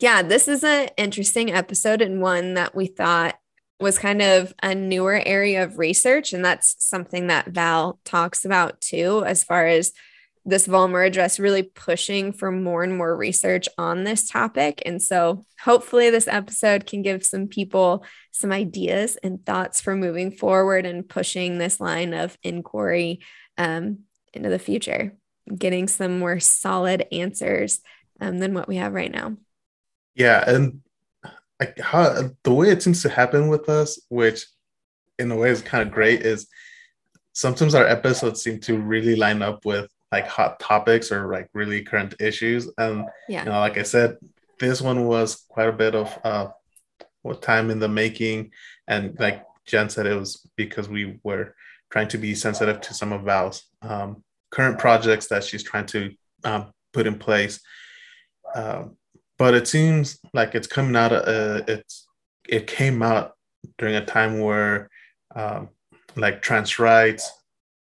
yeah, 0.00 0.22
this 0.22 0.48
is 0.48 0.64
an 0.64 0.88
interesting 0.96 1.52
episode 1.52 2.02
and 2.02 2.20
one 2.20 2.54
that 2.54 2.74
we 2.74 2.86
thought 2.86 3.39
was 3.80 3.98
kind 3.98 4.20
of 4.22 4.52
a 4.62 4.74
newer 4.74 5.22
area 5.24 5.64
of 5.64 5.78
research. 5.78 6.32
And 6.32 6.44
that's 6.44 6.76
something 6.78 7.28
that 7.28 7.48
Val 7.48 7.98
talks 8.04 8.44
about 8.44 8.80
too, 8.80 9.24
as 9.24 9.42
far 9.42 9.66
as 9.66 9.92
this 10.44 10.66
Vollmer 10.66 11.06
address 11.06 11.38
really 11.38 11.62
pushing 11.62 12.32
for 12.32 12.50
more 12.50 12.82
and 12.82 12.96
more 12.96 13.14
research 13.16 13.68
on 13.76 14.04
this 14.04 14.28
topic. 14.28 14.82
And 14.86 15.02
so 15.02 15.44
hopefully 15.60 16.10
this 16.10 16.28
episode 16.28 16.86
can 16.86 17.02
give 17.02 17.24
some 17.24 17.46
people 17.46 18.04
some 18.30 18.50
ideas 18.50 19.16
and 19.22 19.44
thoughts 19.44 19.80
for 19.80 19.94
moving 19.94 20.32
forward 20.32 20.86
and 20.86 21.08
pushing 21.08 21.58
this 21.58 21.80
line 21.80 22.14
of 22.14 22.38
inquiry 22.42 23.20
um, 23.58 24.00
into 24.32 24.48
the 24.48 24.58
future, 24.58 25.14
getting 25.54 25.88
some 25.88 26.18
more 26.18 26.40
solid 26.40 27.06
answers 27.12 27.80
um, 28.20 28.38
than 28.38 28.54
what 28.54 28.68
we 28.68 28.76
have 28.76 28.94
right 28.94 29.12
now. 29.12 29.36
Yeah. 30.14 30.42
And 30.46 30.80
like 31.60 31.78
how 31.78 32.30
the 32.42 32.52
way 32.52 32.70
it 32.70 32.82
seems 32.82 33.02
to 33.02 33.10
happen 33.10 33.48
with 33.48 33.68
us, 33.68 34.00
which 34.08 34.46
in 35.18 35.30
a 35.30 35.36
way 35.36 35.50
is 35.50 35.60
kind 35.60 35.86
of 35.86 35.94
great, 35.94 36.22
is 36.22 36.48
sometimes 37.34 37.74
our 37.74 37.86
episodes 37.86 38.42
seem 38.42 38.58
to 38.60 38.78
really 38.78 39.14
line 39.14 39.42
up 39.42 39.64
with 39.66 39.88
like 40.10 40.26
hot 40.26 40.58
topics 40.58 41.12
or 41.12 41.30
like 41.30 41.48
really 41.52 41.82
current 41.82 42.14
issues. 42.18 42.68
And 42.78 43.04
yeah, 43.28 43.44
you 43.44 43.50
know, 43.50 43.60
like 43.60 43.76
I 43.76 43.82
said, 43.82 44.16
this 44.58 44.80
one 44.80 45.04
was 45.04 45.44
quite 45.48 45.68
a 45.68 45.72
bit 45.72 45.94
of 45.94 46.18
uh, 46.24 46.48
what 47.22 47.42
time 47.42 47.70
in 47.70 47.78
the 47.78 47.88
making, 47.88 48.52
and 48.88 49.16
like 49.20 49.44
Jenn 49.66 49.90
said, 49.90 50.06
it 50.06 50.18
was 50.18 50.48
because 50.56 50.88
we 50.88 51.20
were 51.22 51.54
trying 51.90 52.08
to 52.08 52.18
be 52.18 52.34
sensitive 52.34 52.80
to 52.80 52.94
some 52.94 53.12
of 53.12 53.22
Val's 53.22 53.64
um, 53.82 54.24
current 54.50 54.78
projects 54.78 55.26
that 55.28 55.44
she's 55.44 55.62
trying 55.62 55.86
to 55.86 56.12
um, 56.44 56.72
put 56.92 57.06
in 57.06 57.18
place. 57.18 57.60
Um, 58.54 58.96
but 59.40 59.54
it 59.54 59.66
seems 59.66 60.18
like 60.34 60.54
it's 60.54 60.66
coming 60.66 60.94
out. 60.94 61.12
Uh, 61.12 61.62
it's 61.66 62.06
it 62.46 62.66
came 62.66 63.02
out 63.02 63.32
during 63.78 63.94
a 63.94 64.04
time 64.04 64.38
where 64.38 64.90
um, 65.34 65.70
like 66.14 66.42
trans 66.42 66.78
rights 66.78 67.32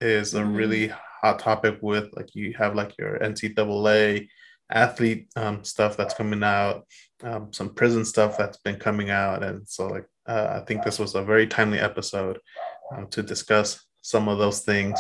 is 0.01 0.35
a 0.35 0.41
mm-hmm. 0.41 0.53
really 0.53 0.89
hot 0.89 1.39
topic 1.39 1.79
with 1.81 2.13
like 2.17 2.35
you 2.35 2.53
have 2.59 2.75
like 2.75 2.99
your 2.99 3.21
NCAA 3.21 4.27
athlete 4.69 5.29
um, 5.37 5.63
stuff 5.63 5.97
that's 5.97 6.15
coming 6.15 6.43
out, 6.43 6.89
um, 7.23 7.53
some 7.53 7.73
prison 7.73 8.05
stuff 8.05 8.37
that's 8.37 8.59
been 8.59 8.77
coming 8.77 9.11
out, 9.11 9.45
and 9.45 9.69
so 9.69 9.87
like 9.87 10.07
uh, 10.27 10.59
I 10.61 10.65
think 10.67 10.83
this 10.83 10.99
was 10.99 11.15
a 11.15 11.23
very 11.23 11.47
timely 11.47 11.79
episode 11.79 12.41
um, 12.93 13.07
to 13.11 13.23
discuss 13.23 13.81
some 14.03 14.27
of 14.27 14.39
those 14.39 14.63
things. 14.63 14.99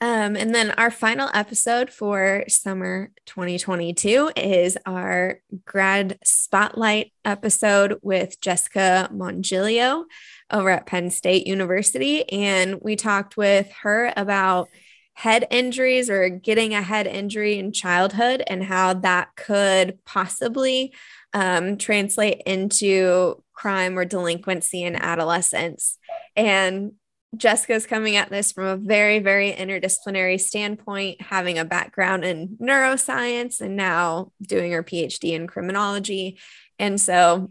Um, 0.00 0.36
and 0.36 0.54
then 0.54 0.72
our 0.72 0.90
final 0.90 1.30
episode 1.32 1.90
for 1.90 2.44
summer 2.48 3.10
2022 3.24 4.30
is 4.36 4.76
our 4.84 5.40
grad 5.64 6.18
spotlight 6.22 7.12
episode 7.24 7.98
with 8.02 8.38
Jessica 8.42 9.08
Mongilio 9.10 10.04
over 10.50 10.68
at 10.68 10.84
Penn 10.84 11.10
State 11.10 11.46
University. 11.46 12.30
And 12.30 12.78
we 12.82 12.96
talked 12.96 13.38
with 13.38 13.72
her 13.82 14.12
about 14.18 14.68
head 15.14 15.46
injuries 15.50 16.10
or 16.10 16.28
getting 16.28 16.74
a 16.74 16.82
head 16.82 17.06
injury 17.06 17.58
in 17.58 17.72
childhood 17.72 18.42
and 18.46 18.62
how 18.62 18.92
that 18.92 19.30
could 19.34 19.98
possibly 20.04 20.92
um, 21.32 21.78
translate 21.78 22.42
into 22.44 23.42
crime 23.54 23.98
or 23.98 24.04
delinquency 24.04 24.82
in 24.82 24.94
adolescence. 24.94 25.96
And 26.36 26.92
Jessica's 27.34 27.86
coming 27.86 28.16
at 28.16 28.30
this 28.30 28.52
from 28.52 28.64
a 28.64 28.76
very, 28.76 29.18
very 29.18 29.52
interdisciplinary 29.52 30.40
standpoint, 30.40 31.20
having 31.20 31.58
a 31.58 31.64
background 31.64 32.24
in 32.24 32.56
neuroscience 32.60 33.60
and 33.60 33.76
now 33.76 34.32
doing 34.40 34.72
her 34.72 34.82
PhD 34.82 35.32
in 35.32 35.46
criminology. 35.46 36.38
And 36.78 37.00
so 37.00 37.50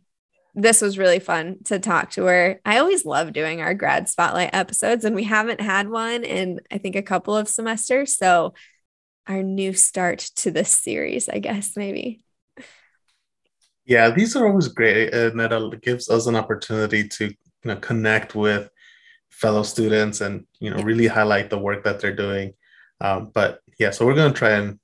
this 0.55 0.81
was 0.81 0.97
really 0.97 1.19
fun 1.19 1.57
to 1.65 1.79
talk 1.79 2.11
to 2.11 2.25
her. 2.25 2.61
I 2.65 2.77
always 2.77 3.05
love 3.05 3.33
doing 3.33 3.61
our 3.61 3.73
grad 3.73 4.07
spotlight 4.07 4.51
episodes, 4.53 5.03
and 5.03 5.15
we 5.15 5.23
haven't 5.23 5.59
had 5.59 5.89
one 5.89 6.23
in, 6.23 6.61
I 6.71 6.77
think, 6.77 6.95
a 6.95 7.01
couple 7.01 7.35
of 7.35 7.49
semesters. 7.49 8.17
So, 8.17 8.53
our 9.27 9.43
new 9.43 9.73
start 9.73 10.19
to 10.37 10.51
this 10.51 10.69
series, 10.69 11.27
I 11.27 11.39
guess, 11.39 11.75
maybe. 11.75 12.21
Yeah, 13.83 14.11
these 14.11 14.35
are 14.35 14.47
always 14.47 14.69
great, 14.69 15.13
and 15.13 15.39
it 15.41 15.81
gives 15.81 16.09
us 16.09 16.27
an 16.27 16.35
opportunity 16.35 17.07
to 17.09 17.25
you 17.25 17.35
know 17.65 17.75
connect 17.75 18.33
with 18.33 18.69
fellow 19.35 19.63
students 19.63 20.21
and 20.21 20.45
you 20.59 20.69
know 20.69 20.81
really 20.83 21.07
highlight 21.07 21.49
the 21.49 21.59
work 21.59 21.83
that 21.83 21.99
they're 21.99 22.15
doing. 22.15 22.53
Um, 23.01 23.31
but 23.33 23.59
yeah, 23.77 23.91
so 23.91 24.05
we're 24.05 24.15
going 24.15 24.31
to 24.31 24.37
try 24.37 24.51
and 24.51 24.79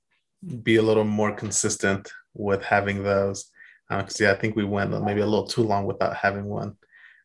be 0.62 0.76
a 0.76 0.82
little 0.82 1.04
more 1.04 1.32
consistent 1.32 2.12
with 2.34 2.62
having 2.62 3.02
those 3.02 3.50
because 3.88 4.20
uh, 4.20 4.24
yeah, 4.24 4.32
I 4.32 4.34
think 4.34 4.56
we 4.56 4.64
went 4.64 4.90
maybe 5.04 5.20
a 5.20 5.26
little 5.26 5.46
too 5.46 5.62
long 5.62 5.86
without 5.86 6.16
having 6.16 6.44
one. 6.44 6.76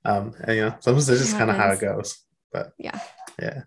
Um, 0.06 0.34
and 0.40 0.56
you 0.56 0.62
know, 0.64 0.76
sometimes 0.80 1.10
it's 1.10 1.22
just 1.22 1.38
kind 1.38 1.50
of 1.50 1.58
how 1.58 1.72
it 1.72 1.80
goes. 1.80 2.20
But 2.52 2.72
yeah, 2.78 3.00
yeah. 3.40 3.64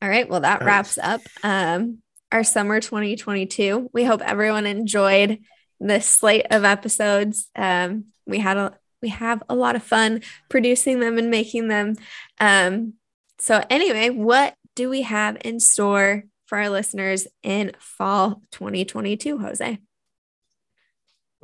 All 0.00 0.08
right. 0.08 0.28
Well, 0.28 0.40
that 0.40 0.64
wraps 0.64 0.98
up 0.98 1.20
um, 1.42 1.98
our 2.30 2.44
summer 2.44 2.80
2022. 2.80 3.90
We 3.92 4.04
hope 4.04 4.20
everyone 4.22 4.66
enjoyed 4.66 5.40
this 5.80 6.06
slate 6.06 6.46
of 6.50 6.64
episodes. 6.64 7.48
Um, 7.56 8.06
we 8.26 8.38
had 8.38 8.56
a 8.56 8.78
we 9.02 9.08
have 9.08 9.42
a 9.48 9.54
lot 9.54 9.76
of 9.76 9.82
fun 9.82 10.22
producing 10.48 11.00
them 11.00 11.18
and 11.18 11.30
making 11.30 11.68
them. 11.68 11.96
Um, 12.40 12.94
so 13.38 13.62
anyway, 13.70 14.10
what 14.10 14.54
do 14.74 14.88
we 14.88 15.02
have 15.02 15.38
in 15.44 15.60
store 15.60 16.24
for 16.46 16.58
our 16.58 16.70
listeners 16.70 17.26
in 17.42 17.72
fall 17.78 18.42
2022, 18.52 19.38
Jose? 19.38 19.78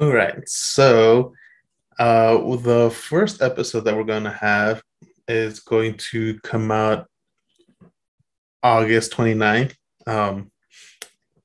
All 0.01 0.13
right. 0.13 0.49
So, 0.49 1.35
uh, 1.99 2.37
the 2.57 2.91
first 2.91 3.43
episode 3.43 3.85
that 3.85 3.97
we're 3.97 4.05
going 4.05 4.25
to 4.25 4.31
have 4.31 4.83
is 5.29 5.61
going 5.61 5.97
to 6.11 6.39
come 6.41 6.73
out 6.73 7.07
August 8.63 9.13
29th. 9.13 9.75
Um, 10.07 10.51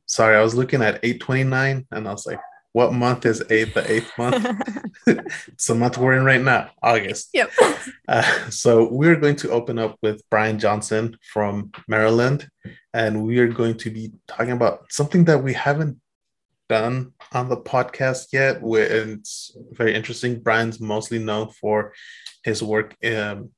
sorry, 0.08 0.36
I 0.36 0.42
was 0.42 0.56
looking 0.56 0.82
at 0.82 1.00
829 1.04 1.86
and 1.92 2.08
I 2.08 2.12
was 2.12 2.26
like, 2.26 2.40
what 2.74 2.94
month 2.94 3.26
is 3.26 3.44
eighth? 3.50 3.74
the 3.74 3.92
eighth 3.92 4.12
month? 4.18 4.46
it's 5.08 5.68
the 5.68 5.76
month 5.76 5.98
we're 5.98 6.14
in 6.14 6.24
right 6.24 6.42
now, 6.42 6.70
August. 6.84 7.30
Yep. 7.34 7.52
Uh, 8.08 8.50
so 8.50 8.88
we're 8.92 9.16
going 9.16 9.36
to 9.38 9.50
open 9.50 9.80
up 9.80 9.98
with 10.02 10.22
Brian 10.30 10.60
Johnson 10.60 11.18
from 11.34 11.72
Maryland, 11.88 12.50
and 12.94 13.24
we 13.24 13.40
are 13.40 13.48
going 13.48 13.78
to 13.78 13.90
be 13.90 14.12
talking 14.28 14.52
about 14.52 14.92
something 14.92 15.26
that 15.26 15.44
we 15.44 15.54
haven't 15.54 16.00
done 16.70 17.14
on 17.34 17.50
the 17.50 17.58
podcast 17.58 18.28
yet. 18.32 18.62
It's 18.64 19.56
very 19.72 19.96
interesting. 19.96 20.40
Brian's 20.40 20.80
mostly 20.80 21.20
known 21.20 21.50
for 21.50 21.94
his 22.44 22.62
work 22.62 22.96
in, 23.02 23.50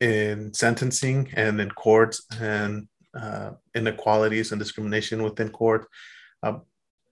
in 0.00 0.54
sentencing 0.54 1.30
and 1.34 1.60
in 1.60 1.70
courts 1.70 2.24
and 2.40 2.88
uh, 3.14 3.50
inequalities 3.74 4.52
and 4.52 4.58
discrimination 4.58 5.22
within 5.22 5.50
court. 5.50 5.86
Um, 6.42 6.62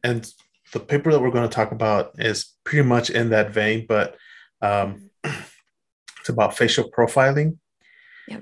and 0.03 0.31
the 0.73 0.81
paper 0.81 1.13
that 1.13 1.21
we're 1.21 1.31
going 1.31 1.49
to 1.49 1.55
talk 1.55 1.73
about 1.73 2.13
is 2.19 2.55
pretty 2.65 2.87
much 2.87 3.11
in 3.11 3.31
that 3.31 3.51
vein, 3.51 3.87
but 3.89 4.17
um, 4.61 5.11
it's 5.25 6.29
about 6.29 6.57
facial 6.57 6.91
profiling. 6.91 7.59
Yeah. 8.27 8.41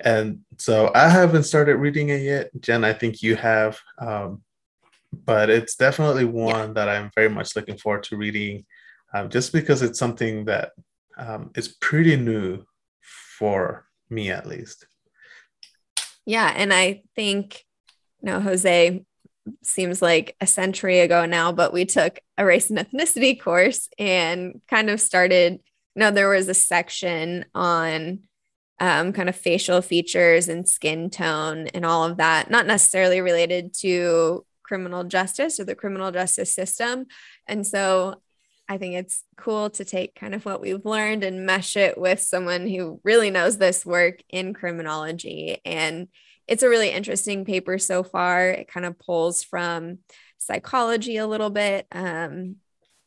And 0.00 0.40
so 0.58 0.90
I 0.94 1.08
haven't 1.08 1.44
started 1.44 1.76
reading 1.76 2.08
it 2.08 2.22
yet. 2.22 2.50
Jenn, 2.60 2.84
I 2.84 2.92
think 2.92 3.22
you 3.22 3.36
have. 3.36 3.78
Um, 3.98 4.42
but 5.24 5.50
it's 5.50 5.76
definitely 5.76 6.24
one 6.24 6.68
yeah. 6.68 6.72
that 6.74 6.88
I'm 6.88 7.10
very 7.14 7.28
much 7.28 7.56
looking 7.56 7.78
forward 7.78 8.04
to 8.04 8.16
reading, 8.16 8.64
um, 9.14 9.30
just 9.30 9.52
because 9.52 9.82
it's 9.82 9.98
something 9.98 10.44
that 10.46 10.72
um, 11.16 11.50
is 11.54 11.68
pretty 11.68 12.16
new 12.16 12.64
for 13.38 13.86
me, 14.10 14.30
at 14.30 14.46
least. 14.46 14.86
Yeah, 16.24 16.52
and 16.54 16.72
I 16.72 17.02
think, 17.14 17.64
you 18.20 18.26
know, 18.26 18.40
Jose 18.40 19.04
seems 19.62 20.02
like 20.02 20.36
a 20.40 20.46
century 20.46 21.00
ago 21.00 21.26
now, 21.26 21.52
but 21.52 21.72
we 21.72 21.84
took 21.84 22.20
a 22.36 22.44
race 22.44 22.70
and 22.70 22.78
ethnicity 22.78 23.40
course 23.40 23.88
and 23.98 24.60
kind 24.68 24.90
of 24.90 25.00
started. 25.00 25.60
You 25.94 26.00
know, 26.00 26.10
there 26.10 26.28
was 26.28 26.48
a 26.48 26.54
section 26.54 27.46
on 27.54 28.20
um, 28.78 29.12
kind 29.12 29.28
of 29.28 29.36
facial 29.36 29.80
features 29.80 30.48
and 30.48 30.68
skin 30.68 31.10
tone 31.10 31.68
and 31.68 31.84
all 31.86 32.04
of 32.04 32.18
that, 32.18 32.50
not 32.50 32.66
necessarily 32.66 33.20
related 33.20 33.72
to 33.80 34.44
criminal 34.62 35.04
justice 35.04 35.58
or 35.58 35.64
the 35.64 35.74
criminal 35.74 36.10
justice 36.10 36.52
system. 36.52 37.06
And 37.46 37.66
so 37.66 38.20
I 38.68 38.78
think 38.78 38.94
it's 38.94 39.22
cool 39.36 39.70
to 39.70 39.84
take 39.84 40.14
kind 40.14 40.34
of 40.34 40.44
what 40.44 40.60
we've 40.60 40.84
learned 40.84 41.22
and 41.22 41.46
mesh 41.46 41.76
it 41.76 41.96
with 41.96 42.20
someone 42.20 42.66
who 42.66 43.00
really 43.04 43.30
knows 43.30 43.58
this 43.58 43.86
work 43.86 44.20
in 44.28 44.54
criminology. 44.54 45.58
And 45.64 46.08
it's 46.48 46.62
a 46.62 46.68
really 46.68 46.90
interesting 46.90 47.44
paper 47.44 47.78
so 47.78 48.02
far. 48.02 48.48
It 48.50 48.68
kind 48.68 48.86
of 48.86 48.98
pulls 48.98 49.42
from 49.42 49.98
psychology 50.38 51.16
a 51.16 51.26
little 51.26 51.50
bit 51.50 51.86
um, 51.92 52.56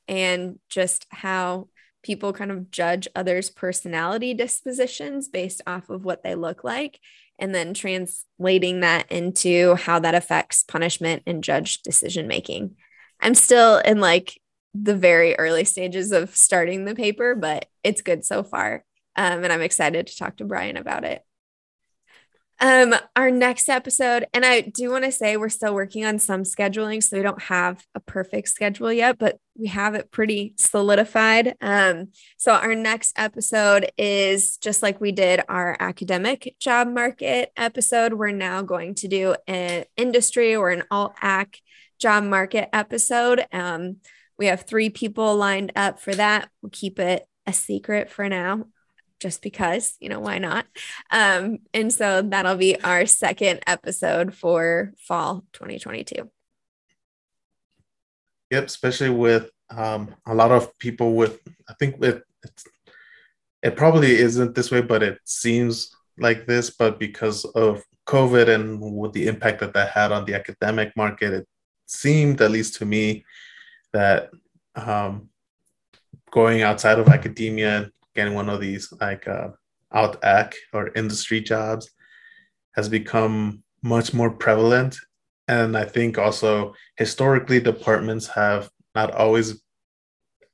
and 0.08 0.60
just 0.69 1.06
how 1.10 1.69
people 2.04 2.34
kind 2.34 2.52
of 2.52 2.71
judge 2.71 3.08
others' 3.15 3.49
personality 3.49 4.34
dispositions 4.34 5.28
based 5.28 5.62
off 5.67 5.89
of 5.89 6.06
what 6.06 6.23
they 6.23 6.36
look 6.36 6.63
like 6.63 6.99
and 7.38 7.56
then 7.56 7.73
translating 7.73 8.82
that 8.82 9.10
into 9.12 9.75
how 9.75 9.99
that 9.99 10.15
affects 10.15 10.63
punishment 10.63 11.23
and 11.25 11.43
judge 11.43 11.82
decision 11.82 12.28
making. 12.28 12.75
I'm 13.21 13.36
still 13.36 13.78
in 13.80 13.99
like 13.99 14.39
the 14.73 14.95
very 14.95 15.36
early 15.36 15.63
stages 15.63 16.12
of 16.12 16.36
starting 16.36 16.86
the 16.86 16.95
paper, 16.95 17.36
but 17.36 17.65
it's 17.84 18.02
good 18.02 18.25
so 18.25 18.43
far. 18.43 18.84
Um, 19.15 19.43
and 19.43 19.52
I'm 19.52 19.62
excited 19.62 20.08
to 20.08 20.17
talk 20.17 20.38
to 20.38 20.45
Brian 20.45 20.78
about 20.78 21.04
it. 21.04 21.23
Um, 22.62 22.93
our 23.15 23.32
next 23.32 23.69
episode, 23.69 24.26
and 24.34 24.45
I 24.45 24.62
do 24.62 24.91
want 24.91 25.06
to 25.06 25.13
say 25.13 25.38
we're 25.38 25.48
still 25.48 25.74
working 25.74 26.04
on 26.04 26.19
some 26.19 26.43
scheduling, 26.43 27.02
so 27.02 27.15
we 27.15 27.24
don't 27.24 27.41
have 27.43 27.86
a 27.95 28.02
perfect 28.02 28.50
schedule 28.50 28.91
yet, 28.91 29.17
but 29.17 29.39
we 29.58 29.67
have 29.67 29.95
it 29.95 30.12
pretty 30.12 30.56
solidified. 30.58 31.56
Um, 31.62 32.10
so 32.38 32.52
our 32.54 32.76
next 32.76 33.13
episode 33.17 33.89
is 33.98 34.58
just 34.58 34.84
like 34.84 35.00
we 35.00 35.13
did 35.13 35.41
our 35.48 35.78
academic 35.80 36.56
job 36.60 36.89
market 36.89 37.52
episode. 37.56 38.13
We're 38.13 38.32
now 38.32 38.62
going 38.62 38.95
to 38.95 39.08
do 39.08 39.36
an 39.48 39.86
industry 39.95 40.54
or 40.54 40.69
an 40.69 40.84
alt 40.91 41.15
ac 41.24 41.62
job 41.98 42.26
market 42.26 42.67
episode. 42.74 43.45
Um, 43.54 43.98
we 44.38 44.48
have 44.48 44.63
three 44.63 44.89
people 44.89 45.38
lined 45.38 45.72
up 45.78 46.00
for 46.00 46.13
that. 46.13 46.50
We'll 46.62 46.72
keep 46.72 47.00
it 47.00 47.26
a 47.48 47.54
secret 47.54 48.10
for 48.10 48.28
now 48.28 48.65
just 49.19 49.41
because, 49.41 49.95
you 49.99 50.10
know, 50.10 50.19
why 50.19 50.38
not? 50.38 50.65
Um, 51.12 51.60
and 51.73 51.93
so 51.93 52.21
that'll 52.21 52.58
be 52.58 52.79
our 52.82 53.05
second 53.05 53.62
episode 53.67 54.34
for 54.34 54.93
fall 54.97 55.45
2022. 55.53 56.29
Yep, 58.51 58.65
especially 58.65 59.12
with 59.12 59.49
um, 59.69 60.15
a 60.25 60.34
lot 60.34 60.51
of 60.51 60.77
people 60.79 61.13
with, 61.13 61.39
I 61.69 61.73
think 61.79 62.03
it, 62.03 62.23
it 63.62 63.75
probably 63.75 64.15
isn't 64.15 64.55
this 64.55 64.71
way, 64.71 64.82
but 64.82 65.03
it 65.03 65.19
seems 65.25 65.91
like 66.17 66.47
this, 66.47 66.69
but 66.71 66.99
because 66.99 67.45
of 67.45 67.84
COVID 68.08 68.49
and 68.49 68.82
with 68.82 69.13
the 69.13 69.27
impact 69.27 69.60
that 69.60 69.73
that 69.73 69.91
had 69.91 70.12
on 70.12 70.25
the 70.25 70.34
academic 70.34 70.95
market, 70.97 71.34
it 71.34 71.47
seemed, 71.86 72.41
at 72.41 72.51
least 72.51 72.75
to 72.75 72.86
me, 72.86 73.23
that 73.93 74.32
um, 74.75 75.29
going 76.32 76.63
outside 76.63 76.99
of 76.99 77.08
academia 77.08 77.91
getting 78.15 78.34
one 78.34 78.50
of 78.50 78.60
these 78.60 78.91
like 79.00 79.28
uh, 79.28 79.50
alt 79.91 80.17
ac 80.24 80.58
or 80.74 80.91
industry 80.95 81.41
jobs 81.41 81.89
has 82.76 82.89
become 82.89 83.63
much 83.82 84.13
more 84.13 84.30
prevalent. 84.30 84.98
And 85.48 85.76
I 85.76 85.86
think 85.86 86.17
also 86.17 86.74
historically, 86.95 87.60
departments 87.60 88.28
have 88.28 88.69
not 88.93 89.12
always 89.12 89.62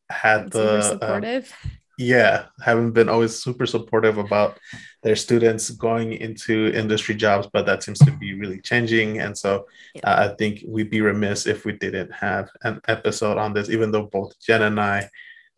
had 0.09 0.51
the 0.51 0.81
supportive. 0.81 1.53
Uh, 1.63 1.69
yeah, 1.97 2.45
haven't 2.61 2.91
been 2.91 3.07
always 3.07 3.41
super 3.41 3.65
supportive 3.65 4.17
about 4.17 4.57
their 5.03 5.15
students 5.15 5.69
going 5.69 6.13
into 6.13 6.71
industry 6.73 7.15
jobs, 7.15 7.47
but 7.51 7.65
that 7.65 7.83
seems 7.83 7.99
to 7.99 8.11
be 8.11 8.33
really 8.33 8.59
changing. 8.59 9.19
And 9.19 9.37
so 9.37 9.65
yeah. 9.93 10.01
uh, 10.03 10.29
I 10.29 10.35
think 10.35 10.63
we'd 10.67 10.89
be 10.89 11.01
remiss 11.01 11.47
if 11.47 11.63
we 11.63 11.73
didn't 11.73 12.11
have 12.11 12.49
an 12.63 12.81
episode 12.87 13.37
on 13.37 13.53
this, 13.53 13.69
even 13.69 13.91
though 13.91 14.07
both 14.11 14.37
Jenn 14.41 14.63
and 14.63 14.79
I 14.79 15.09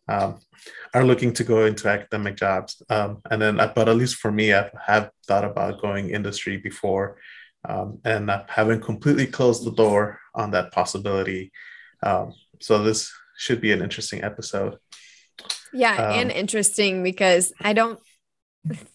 um, 0.08 0.40
are 0.94 1.04
looking 1.04 1.32
to 1.34 1.44
go 1.44 1.66
into 1.66 1.88
academic 1.88 2.36
jobs. 2.36 2.82
Um, 2.88 3.20
and 3.30 3.40
then, 3.40 3.60
uh, 3.60 3.72
but 3.74 3.88
at 3.88 3.96
least 3.96 4.16
for 4.16 4.32
me, 4.32 4.54
I 4.54 4.70
have 4.86 5.10
thought 5.26 5.44
about 5.44 5.80
going 5.82 6.10
industry 6.10 6.56
before 6.56 7.18
um, 7.66 8.00
and 8.04 8.30
I 8.30 8.44
haven't 8.48 8.82
completely 8.82 9.26
closed 9.26 9.64
the 9.64 9.72
door 9.72 10.20
on 10.34 10.52
that 10.52 10.72
possibility. 10.72 11.52
Um, 12.02 12.32
so 12.60 12.82
this 12.82 13.12
should 13.36 13.60
be 13.60 13.72
an 13.72 13.82
interesting 13.82 14.22
episode. 14.22 14.78
Yeah, 15.72 15.94
um, 15.94 16.18
and 16.18 16.30
interesting 16.30 17.02
because 17.02 17.52
I 17.60 17.72
don't 17.72 18.00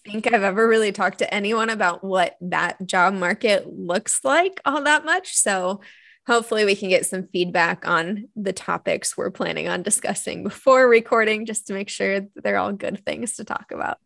think 0.04 0.26
I've 0.26 0.42
ever 0.42 0.66
really 0.66 0.92
talked 0.92 1.18
to 1.18 1.34
anyone 1.34 1.70
about 1.70 2.02
what 2.02 2.36
that 2.40 2.84
job 2.86 3.14
market 3.14 3.66
looks 3.66 4.20
like 4.24 4.60
all 4.64 4.82
that 4.82 5.04
much. 5.04 5.34
So 5.34 5.80
hopefully 6.26 6.64
we 6.64 6.76
can 6.76 6.88
get 6.88 7.06
some 7.06 7.28
feedback 7.28 7.86
on 7.86 8.28
the 8.36 8.52
topics 8.52 9.16
we're 9.16 9.30
planning 9.30 9.68
on 9.68 9.82
discussing 9.82 10.42
before 10.42 10.88
recording 10.88 11.46
just 11.46 11.66
to 11.66 11.74
make 11.74 11.88
sure 11.88 12.22
they're 12.36 12.56
all 12.56 12.72
good 12.72 13.04
things 13.04 13.36
to 13.36 13.44
talk 13.44 13.72
about. 13.72 13.98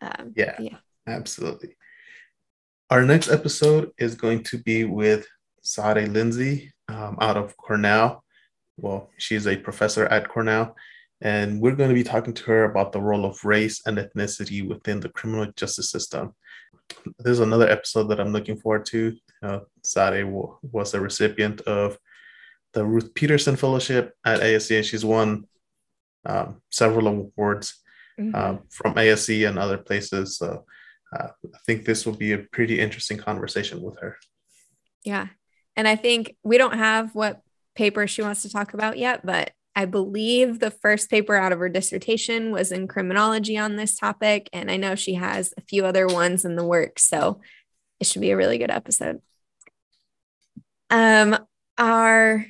Um, 0.00 0.32
yeah, 0.36 0.56
yeah, 0.58 0.76
absolutely. 1.06 1.76
Our 2.90 3.02
next 3.02 3.30
episode 3.30 3.90
is 3.98 4.14
going 4.14 4.44
to 4.44 4.58
be 4.58 4.84
with 4.84 5.26
Sade 5.62 6.08
Lindsay 6.08 6.72
um, 6.88 7.18
out 7.20 7.36
of 7.36 7.56
Cornell. 7.56 8.24
Well, 8.78 9.10
she's 9.18 9.46
a 9.46 9.56
professor 9.56 10.06
at 10.06 10.28
Cornell 10.28 10.74
and 11.20 11.60
we're 11.60 11.74
going 11.74 11.88
to 11.88 11.94
be 11.94 12.04
talking 12.04 12.32
to 12.32 12.44
her 12.44 12.64
about 12.64 12.92
the 12.92 13.00
role 13.00 13.24
of 13.24 13.44
race 13.44 13.82
and 13.86 13.98
ethnicity 13.98 14.66
within 14.66 15.00
the 15.00 15.08
criminal 15.08 15.50
justice 15.56 15.90
system. 15.90 16.34
There's 17.18 17.40
another 17.40 17.68
episode 17.68 18.04
that 18.04 18.20
I'm 18.20 18.32
looking 18.32 18.56
forward 18.56 18.86
to. 18.86 19.16
Uh, 19.42 19.60
Sade 19.82 20.24
was 20.26 20.94
a 20.94 21.00
recipient 21.00 21.60
of 21.62 21.98
the 22.72 22.84
Ruth 22.84 23.14
Peterson 23.14 23.56
Fellowship 23.56 24.14
at 24.24 24.40
ASC, 24.40 24.76
and 24.76 24.84
she's 24.84 25.04
won 25.04 25.46
um, 26.26 26.60
several 26.70 27.06
awards 27.08 27.82
mm-hmm. 28.18 28.34
um, 28.34 28.60
from 28.70 28.94
ASC 28.94 29.48
and 29.48 29.58
other 29.58 29.78
places. 29.78 30.36
So 30.36 30.64
uh, 31.16 31.28
I 31.28 31.58
think 31.66 31.84
this 31.84 32.04
will 32.04 32.16
be 32.16 32.32
a 32.32 32.38
pretty 32.38 32.78
interesting 32.78 33.18
conversation 33.18 33.80
with 33.80 33.98
her. 34.00 34.16
Yeah. 35.04 35.28
And 35.76 35.86
I 35.86 35.96
think 35.96 36.36
we 36.42 36.58
don't 36.58 36.76
have 36.76 37.14
what 37.14 37.40
paper 37.74 38.06
she 38.06 38.22
wants 38.22 38.42
to 38.42 38.50
talk 38.50 38.74
about 38.74 38.98
yet, 38.98 39.24
but 39.24 39.52
I 39.78 39.84
believe 39.84 40.58
the 40.58 40.72
first 40.72 41.08
paper 41.08 41.36
out 41.36 41.52
of 41.52 41.60
her 41.60 41.68
dissertation 41.68 42.50
was 42.50 42.72
in 42.72 42.88
criminology 42.88 43.56
on 43.56 43.76
this 43.76 43.94
topic. 43.94 44.50
And 44.52 44.72
I 44.72 44.76
know 44.76 44.96
she 44.96 45.14
has 45.14 45.54
a 45.56 45.60
few 45.60 45.86
other 45.86 46.08
ones 46.08 46.44
in 46.44 46.56
the 46.56 46.64
works. 46.64 47.04
So 47.04 47.40
it 48.00 48.08
should 48.08 48.20
be 48.20 48.32
a 48.32 48.36
really 48.36 48.58
good 48.58 48.72
episode. 48.72 49.22
Um, 50.90 51.38
our 51.78 52.44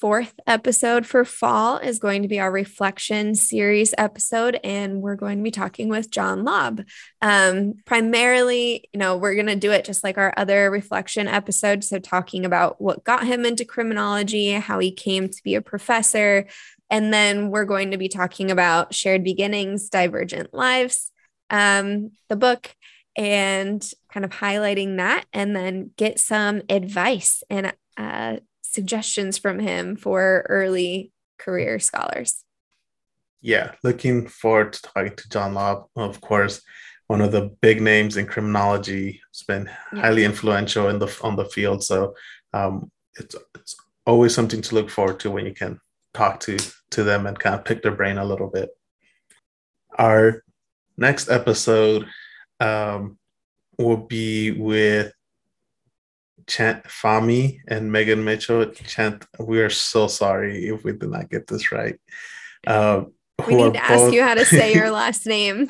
fourth 0.00 0.34
episode 0.46 1.06
for 1.06 1.24
fall 1.24 1.78
is 1.78 1.98
going 1.98 2.22
to 2.22 2.28
be 2.28 2.38
our 2.38 2.52
reflection 2.52 3.34
series 3.34 3.94
episode, 3.96 4.60
and 4.62 5.00
we're 5.00 5.16
going 5.16 5.38
to 5.38 5.44
be 5.44 5.50
talking 5.50 5.88
with 5.88 6.10
John 6.10 6.44
Laub. 6.44 6.84
Um, 7.22 7.74
primarily, 7.86 8.88
you 8.92 8.98
know, 8.98 9.16
we're 9.16 9.34
going 9.34 9.46
to 9.46 9.56
do 9.56 9.72
it 9.72 9.84
just 9.84 10.04
like 10.04 10.18
our 10.18 10.34
other 10.36 10.70
reflection 10.70 11.28
episode. 11.28 11.82
So, 11.82 11.98
talking 11.98 12.44
about 12.44 12.80
what 12.80 13.04
got 13.04 13.26
him 13.26 13.46
into 13.46 13.64
criminology, 13.64 14.50
how 14.52 14.78
he 14.78 14.92
came 14.92 15.28
to 15.28 15.42
be 15.42 15.54
a 15.54 15.62
professor, 15.62 16.46
and 16.90 17.12
then 17.12 17.50
we're 17.50 17.64
going 17.64 17.90
to 17.92 17.98
be 17.98 18.08
talking 18.08 18.50
about 18.50 18.94
Shared 18.94 19.24
Beginnings, 19.24 19.88
Divergent 19.88 20.52
Lives, 20.52 21.10
um, 21.48 22.10
the 22.28 22.36
book, 22.36 22.74
and 23.16 23.82
kind 24.12 24.24
of 24.24 24.30
highlighting 24.30 24.98
that, 24.98 25.24
and 25.32 25.56
then 25.56 25.90
get 25.96 26.20
some 26.20 26.62
advice 26.68 27.42
and 27.48 27.72
uh, 27.96 28.36
suggestions 28.76 29.38
from 29.38 29.58
him 29.58 29.96
for 29.96 30.46
early 30.48 31.10
career 31.38 31.80
scholars. 31.80 32.44
Yeah, 33.40 33.72
looking 33.82 34.28
forward 34.28 34.74
to 34.74 34.82
talking 34.82 35.16
to 35.16 35.28
John 35.28 35.54
Laub, 35.54 35.86
of 35.96 36.20
course, 36.20 36.62
one 37.06 37.20
of 37.20 37.32
the 37.32 37.50
big 37.60 37.80
names 37.80 38.16
in 38.16 38.26
criminology. 38.26 39.20
Has 39.32 39.42
been 39.42 39.70
yeah. 39.92 40.00
highly 40.02 40.24
influential 40.24 40.88
in 40.88 40.98
the 40.98 41.08
on 41.22 41.36
the 41.36 41.46
field, 41.46 41.82
so 41.82 42.14
um, 42.52 42.90
it's 43.18 43.34
it's 43.54 43.74
always 44.04 44.34
something 44.34 44.62
to 44.62 44.74
look 44.74 44.90
forward 44.90 45.18
to 45.20 45.30
when 45.30 45.46
you 45.46 45.54
can 45.54 45.80
talk 46.14 46.40
to 46.40 46.56
to 46.90 47.04
them 47.04 47.26
and 47.26 47.38
kind 47.38 47.54
of 47.54 47.64
pick 47.64 47.82
their 47.82 47.96
brain 47.96 48.18
a 48.18 48.24
little 48.24 48.48
bit. 48.48 48.70
Our 49.98 50.42
next 50.96 51.30
episode 51.30 52.06
um, 52.60 53.18
will 53.78 53.98
be 53.98 54.50
with 54.52 55.12
Chant 56.46 56.84
Fahmy 56.84 57.60
and 57.66 57.90
Megan 57.90 58.24
Mitchell. 58.24 58.66
Chant, 58.66 59.26
we 59.38 59.60
are 59.60 59.70
so 59.70 60.06
sorry 60.06 60.68
if 60.68 60.84
we 60.84 60.92
did 60.92 61.10
not 61.10 61.30
get 61.30 61.46
this 61.46 61.72
right. 61.72 61.98
Uh, 62.66 63.04
we 63.46 63.54
need 63.54 63.74
to 63.74 63.80
both... 63.80 63.90
ask 63.90 64.12
you 64.12 64.22
how 64.22 64.34
to 64.34 64.44
say 64.44 64.74
your 64.74 64.90
last 65.02 65.26
name. 65.26 65.68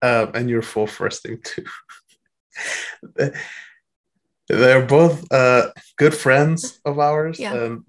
uh, 0.00 0.26
and 0.34 0.48
your 0.48 0.62
full 0.62 0.86
first 0.86 1.26
name 1.26 1.40
too. 1.42 1.64
They're 4.48 4.86
both 4.86 5.30
uh, 5.32 5.70
good 5.96 6.14
friends 6.14 6.80
of 6.84 6.98
ours. 6.98 7.38
Yeah. 7.38 7.54
Um, 7.54 7.86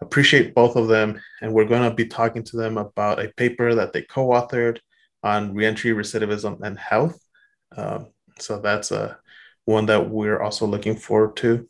appreciate 0.00 0.54
both 0.54 0.76
of 0.76 0.88
them, 0.88 1.20
and 1.40 1.52
we're 1.52 1.64
going 1.64 1.88
to 1.88 1.94
be 1.94 2.06
talking 2.06 2.42
to 2.44 2.56
them 2.56 2.78
about 2.78 3.22
a 3.24 3.32
paper 3.36 3.74
that 3.74 3.92
they 3.92 4.02
co-authored 4.02 4.78
on 5.22 5.54
reentry, 5.54 5.92
recidivism, 5.92 6.60
and 6.62 6.78
health. 6.78 7.18
Um, 7.76 8.08
so 8.38 8.60
that's 8.60 8.90
a 8.90 9.18
one 9.64 9.86
that 9.86 10.10
we're 10.10 10.40
also 10.40 10.66
looking 10.66 10.96
forward 10.96 11.36
to. 11.36 11.68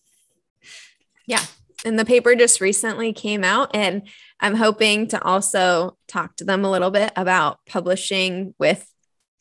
Yeah. 1.26 1.44
And 1.84 1.98
the 1.98 2.04
paper 2.04 2.34
just 2.34 2.60
recently 2.60 3.12
came 3.12 3.44
out, 3.44 3.70
and 3.74 4.08
I'm 4.40 4.54
hoping 4.54 5.08
to 5.08 5.22
also 5.22 5.98
talk 6.08 6.36
to 6.36 6.44
them 6.44 6.64
a 6.64 6.70
little 6.70 6.90
bit 6.90 7.12
about 7.14 7.58
publishing 7.66 8.54
with 8.58 8.90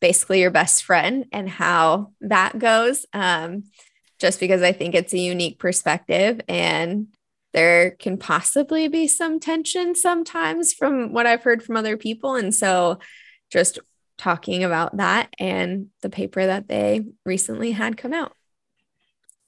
basically 0.01 0.41
your 0.41 0.51
best 0.51 0.83
friend 0.83 1.25
and 1.31 1.47
how 1.49 2.11
that 2.19 2.59
goes. 2.59 3.05
Um, 3.13 3.63
just 4.19 4.39
because 4.39 4.61
I 4.61 4.71
think 4.71 4.95
it's 4.95 5.13
a 5.13 5.19
unique 5.19 5.59
perspective 5.59 6.39
and 6.47 7.07
there 7.53 7.91
can 7.91 8.17
possibly 8.17 8.87
be 8.87 9.07
some 9.07 9.39
tension 9.39 9.95
sometimes 9.95 10.73
from 10.73 11.11
what 11.11 11.25
I've 11.25 11.43
heard 11.43 11.61
from 11.61 11.75
other 11.75 11.97
people. 11.97 12.35
And 12.35 12.55
so 12.55 12.99
just 13.51 13.79
talking 14.17 14.63
about 14.63 14.97
that 14.97 15.33
and 15.39 15.87
the 16.01 16.09
paper 16.09 16.45
that 16.45 16.67
they 16.67 17.05
recently 17.25 17.71
had 17.71 17.97
come 17.97 18.13
out 18.13 18.33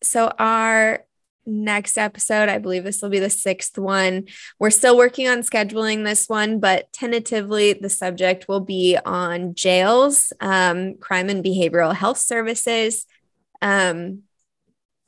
so 0.01 0.31
our 0.39 1.05
next 1.45 1.97
episode, 1.97 2.49
I 2.49 2.57
believe 2.57 2.83
this 2.83 3.01
will 3.01 3.09
be 3.09 3.19
the 3.19 3.29
sixth 3.29 3.77
one. 3.77 4.25
We're 4.59 4.71
still 4.71 4.97
working 4.97 5.27
on 5.27 5.39
scheduling 5.39 6.03
this 6.03 6.27
one, 6.27 6.59
but 6.59 6.91
tentatively 6.91 7.73
the 7.73 7.89
subject 7.89 8.47
will 8.47 8.61
be 8.61 8.97
on 9.05 9.53
jails, 9.53 10.33
um, 10.39 10.95
crime 10.97 11.29
and 11.29 11.43
behavioral 11.43 11.93
health 11.93 12.17
services. 12.17 13.05
Um, 13.61 14.23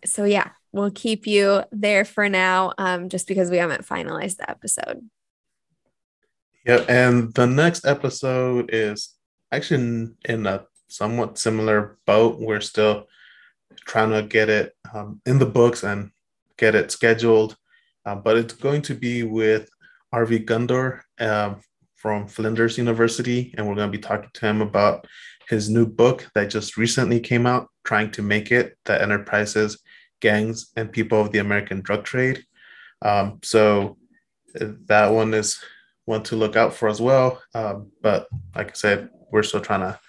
so 0.05 0.25
yeah, 0.25 0.51
we'll 0.71 0.91
keep 0.91 1.25
you 1.27 1.63
there 1.71 2.05
for 2.05 2.29
now, 2.29 2.73
um, 2.77 3.09
just 3.09 3.27
because 3.27 3.49
we 3.49 3.57
haven't 3.57 3.85
finalized 3.85 4.37
the 4.37 4.49
episode. 4.49 5.01
Yep, 6.65 6.85
and 6.89 7.33
the 7.33 7.47
next 7.47 7.85
episode 7.85 8.69
is 8.73 9.15
actually 9.51 10.09
in 10.25 10.45
a 10.45 10.65
somewhat 10.87 11.37
similar 11.37 11.97
boat. 12.05 12.39
We're 12.39 12.61
still 12.61 13.07
trying 13.87 14.11
to 14.11 14.21
get 14.21 14.49
it 14.49 14.73
um, 14.93 15.21
in 15.25 15.39
the 15.39 15.45
books 15.45 15.83
and 15.83 16.11
get 16.57 16.75
it 16.75 16.91
scheduled. 16.91 17.55
Uh, 18.05 18.15
but 18.15 18.37
it's 18.37 18.53
going 18.53 18.81
to 18.83 18.93
be 18.93 19.23
with 19.23 19.69
RV 20.13 20.45
Gundur 20.45 21.01
um, 21.19 21.61
from 21.95 22.27
Flinders 22.27 22.77
University, 22.77 23.53
and 23.57 23.67
we're 23.67 23.75
going 23.75 23.91
to 23.91 23.97
be 23.97 24.01
talking 24.01 24.29
to 24.33 24.45
him 24.45 24.61
about 24.61 25.07
his 25.49 25.69
new 25.69 25.85
book 25.85 26.29
that 26.35 26.49
just 26.49 26.77
recently 26.77 27.19
came 27.19 27.47
out, 27.47 27.69
Trying 27.83 28.11
to 28.11 28.21
Make 28.21 28.51
It 28.51 28.77
The 28.85 29.01
Enterprises, 29.01 29.81
Gangs, 30.19 30.71
and 30.75 30.91
People 30.91 31.21
of 31.21 31.31
the 31.31 31.39
American 31.39 31.81
Drug 31.81 32.03
Trade. 32.03 32.43
Um, 33.01 33.39
so 33.43 33.97
that 34.53 35.07
one 35.07 35.33
is 35.33 35.59
one 36.05 36.23
to 36.23 36.35
look 36.35 36.55
out 36.55 36.73
for 36.73 36.89
as 36.89 37.01
well. 37.01 37.41
Um, 37.53 37.91
but 38.01 38.27
like 38.55 38.69
I 38.69 38.73
said, 38.73 39.09
we're 39.31 39.43
still 39.43 39.61
trying 39.61 39.81
to 39.81 39.99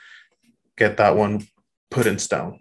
get 0.76 0.96
that 0.96 1.16
one 1.16 1.46
put 1.90 2.06
in 2.06 2.18
stone. 2.18 2.60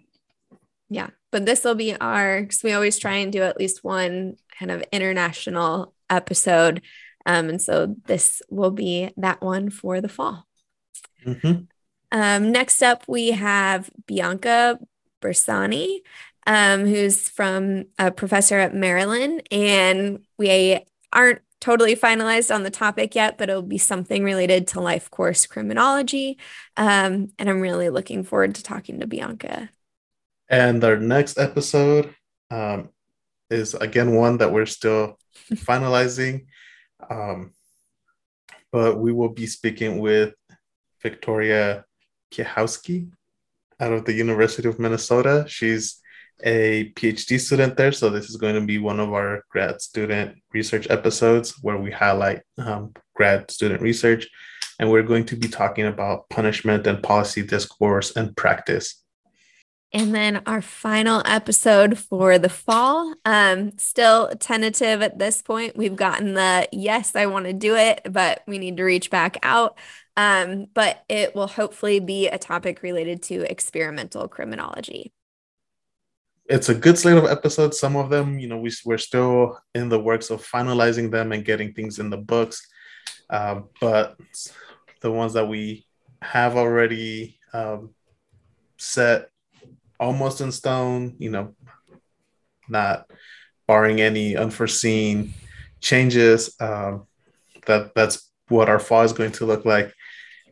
Yeah. 0.90 1.10
But 1.30 1.44
this 1.44 1.64
will 1.64 1.74
be 1.74 1.94
our, 1.96 2.40
because 2.40 2.62
we 2.62 2.72
always 2.72 2.98
try 2.98 3.16
and 3.16 3.32
do 3.32 3.42
at 3.42 3.58
least 3.58 3.84
one 3.84 4.36
kind 4.58 4.70
of 4.70 4.82
international 4.92 5.94
episode. 6.08 6.80
Um, 7.26 7.50
and 7.50 7.60
so 7.60 7.94
this 8.06 8.40
will 8.48 8.70
be 8.70 9.10
that 9.18 9.42
one 9.42 9.68
for 9.68 10.00
the 10.00 10.08
fall. 10.08 10.46
Mm-hmm. 11.26 11.64
Um, 12.10 12.52
next 12.52 12.82
up, 12.82 13.04
we 13.06 13.32
have 13.32 13.90
Bianca 14.06 14.78
Bersani, 15.20 15.98
um, 16.46 16.86
who's 16.86 17.28
from 17.28 17.84
a 17.98 18.10
professor 18.10 18.58
at 18.58 18.74
Maryland. 18.74 19.42
And 19.50 20.24
we 20.38 20.80
aren't 21.12 21.42
totally 21.60 21.96
finalized 21.96 22.54
on 22.54 22.62
the 22.62 22.70
topic 22.70 23.14
yet, 23.14 23.36
but 23.36 23.50
it'll 23.50 23.60
be 23.60 23.78
something 23.78 24.24
related 24.24 24.68
to 24.68 24.80
life 24.80 25.10
course 25.10 25.44
criminology. 25.44 26.38
Um, 26.78 27.28
and 27.38 27.50
I'm 27.50 27.60
really 27.60 27.90
looking 27.90 28.24
forward 28.24 28.54
to 28.54 28.62
talking 28.62 29.00
to 29.00 29.06
Bianca. 29.06 29.68
And 30.48 30.82
our 30.82 30.96
next 30.96 31.38
episode 31.38 32.14
um, 32.50 32.90
is 33.50 33.74
again 33.74 34.14
one 34.14 34.38
that 34.38 34.52
we're 34.52 34.66
still 34.66 35.18
finalizing. 35.52 36.46
Um, 37.08 37.52
but 38.72 38.98
we 38.98 39.12
will 39.12 39.30
be 39.30 39.46
speaking 39.46 39.98
with 39.98 40.34
Victoria 41.02 41.84
Piehowski 42.32 43.10
out 43.80 43.92
of 43.92 44.04
the 44.04 44.12
University 44.12 44.68
of 44.68 44.78
Minnesota. 44.78 45.44
She's 45.48 46.00
a 46.42 46.92
PhD 46.94 47.40
student 47.40 47.76
there. 47.76 47.92
So 47.92 48.10
this 48.10 48.28
is 48.28 48.36
going 48.36 48.54
to 48.54 48.60
be 48.60 48.78
one 48.78 49.00
of 49.00 49.12
our 49.12 49.44
grad 49.50 49.80
student 49.80 50.38
research 50.52 50.86
episodes 50.90 51.54
where 51.62 51.76
we 51.76 51.90
highlight 51.90 52.42
um, 52.58 52.92
grad 53.14 53.50
student 53.50 53.80
research. 53.80 54.28
And 54.78 54.90
we're 54.90 55.02
going 55.02 55.24
to 55.26 55.36
be 55.36 55.48
talking 55.48 55.86
about 55.86 56.28
punishment 56.28 56.86
and 56.86 57.02
policy 57.02 57.42
discourse 57.42 58.14
and 58.14 58.36
practice. 58.36 59.02
And 59.92 60.14
then 60.14 60.42
our 60.44 60.60
final 60.60 61.22
episode 61.24 61.98
for 61.98 62.38
the 62.38 62.50
fall, 62.50 63.14
um, 63.24 63.78
still 63.78 64.28
tentative 64.38 65.00
at 65.00 65.18
this 65.18 65.40
point. 65.40 65.76
We've 65.76 65.96
gotten 65.96 66.34
the 66.34 66.68
yes, 66.72 67.16
I 67.16 67.26
want 67.26 67.46
to 67.46 67.54
do 67.54 67.74
it, 67.74 68.02
but 68.10 68.42
we 68.46 68.58
need 68.58 68.76
to 68.76 68.84
reach 68.84 69.10
back 69.10 69.38
out. 69.42 69.78
Um, 70.16 70.66
but 70.74 71.04
it 71.08 71.34
will 71.34 71.46
hopefully 71.46 72.00
be 72.00 72.28
a 72.28 72.38
topic 72.38 72.82
related 72.82 73.22
to 73.24 73.50
experimental 73.50 74.28
criminology 74.28 75.12
it's 76.48 76.70
a 76.70 76.74
good 76.74 76.98
slate 76.98 77.18
of 77.18 77.26
episodes. 77.26 77.78
Some 77.78 77.96
of 77.96 78.08
them, 78.08 78.38
you 78.38 78.48
know, 78.48 78.58
we, 78.58 78.72
we're 78.84 78.98
still 78.98 79.60
in 79.74 79.88
the 79.88 80.00
works 80.00 80.30
of 80.30 80.44
finalizing 80.44 81.10
them 81.10 81.32
and 81.32 81.44
getting 81.44 81.74
things 81.74 81.98
in 81.98 82.10
the 82.10 82.16
books. 82.16 82.66
Uh, 83.28 83.60
but 83.80 84.16
the 85.02 85.12
ones 85.12 85.34
that 85.34 85.46
we 85.46 85.86
have 86.22 86.56
already 86.56 87.38
um, 87.52 87.90
set 88.78 89.30
almost 89.98 90.40
in 90.40 90.52
stone, 90.52 91.14
you 91.18 91.30
know, 91.30 91.54
not 92.68 93.10
barring 93.66 94.00
any 94.00 94.36
unforeseen 94.36 95.34
changes. 95.80 96.54
Um, 96.60 97.06
that 97.66 97.94
that's 97.94 98.30
what 98.48 98.68
our 98.68 98.78
fall 98.78 99.02
is 99.02 99.12
going 99.12 99.32
to 99.32 99.46
look 99.46 99.64
like, 99.64 99.92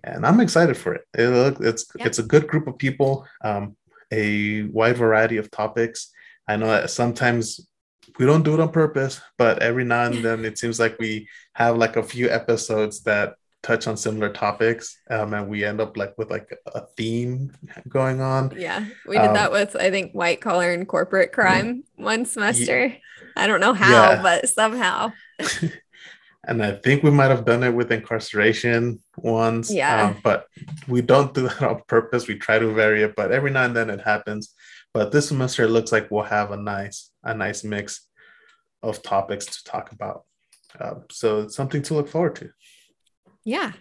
and 0.05 0.27
I'm 0.27 0.41
excited 0.41 0.77
for 0.77 0.95
it. 0.95 1.05
it 1.17 1.29
look, 1.29 1.61
it's 1.61 1.87
yeah. 1.97 2.07
it's 2.07 2.19
a 2.19 2.23
good 2.23 2.47
group 2.47 2.67
of 2.67 2.79
people. 2.79 3.27
Um, 3.43 3.77
a 4.13 4.63
wide 4.65 4.97
variety 4.97 5.37
of 5.37 5.51
topics. 5.51 6.13
I 6.47 6.57
know 6.57 6.69
that 6.69 6.91
sometimes 6.91 7.67
we 8.19 8.27
don't 8.27 8.45
do 8.45 8.55
it 8.55 8.61
on 8.61 8.71
purpose, 8.71 9.21
but 9.37 9.63
every 9.63 9.85
now 9.85 10.05
and 10.05 10.17
then 10.25 10.45
it 10.45 10.59
seems 10.59 10.79
like 10.79 10.99
we 10.99 11.29
have 11.55 11.77
like 11.77 11.97
a 11.97 12.03
few 12.03 12.31
episodes 12.31 13.03
that 13.03 13.35
touch 13.67 13.89
on 13.89 13.97
similar 13.97 14.29
topics 14.29 14.99
um, 15.11 15.35
and 15.35 15.49
we 15.49 15.65
end 15.65 15.81
up 15.81 15.97
like 15.97 16.17
with 16.17 16.31
like 16.31 16.57
a 16.75 16.83
theme 16.97 17.51
going 17.89 18.21
on 18.21 18.53
yeah 18.57 18.85
we 19.09 19.17
did 19.17 19.27
um, 19.27 19.35
that 19.35 19.51
with 19.51 19.75
i 19.75 19.91
think 19.91 20.13
white 20.13 20.41
collar 20.41 20.73
and 20.73 20.87
corporate 20.87 21.33
crime 21.33 21.83
one 21.97 22.25
semester 22.25 22.87
yeah, 22.87 22.97
i 23.37 23.47
don't 23.47 23.61
know 23.61 23.75
how 23.75 24.13
yeah. 24.13 24.23
but 24.23 24.49
somehow 24.49 25.11
and 26.47 26.63
I 26.63 26.73
think 26.73 27.03
we 27.03 27.11
might 27.11 27.31
have 27.31 27.45
done 27.45 27.65
it 27.65 27.75
with 27.75 27.91
incarceration 27.91 29.01
once. 29.17 29.73
Yeah. 29.73 30.11
Um, 30.11 30.17
but 30.23 30.47
we 30.87 31.03
don't 31.03 31.35
do 31.35 31.43
that 31.49 31.63
on 31.63 31.83
purpose. 31.89 32.29
We 32.29 32.37
try 32.37 32.59
to 32.59 32.73
vary 32.73 33.03
it, 33.03 33.17
but 33.17 33.33
every 33.33 33.51
now 33.51 33.65
and 33.65 33.75
then 33.75 33.91
it 33.91 34.01
happens. 34.01 34.55
But 34.95 35.13
this 35.13 35.29
semester 35.29 35.65
it 35.65 35.71
looks 35.71 35.93
like 35.93 36.11
we'll 36.11 36.23
have 36.23 36.53
a 36.53 36.57
nice 36.57 37.11
a 37.23 37.35
nice 37.35 37.65
mix 37.65 38.07
of 38.83 39.03
topics 39.03 39.47
to 39.47 39.65
talk 39.65 39.93
about. 39.93 40.25
Um, 40.81 41.05
so 41.11 41.43
it's 41.43 41.57
something 41.57 41.83
to 41.83 41.95
look 41.95 42.09
forward 42.09 42.37
to. 42.37 42.51
Yeah. 43.47 43.73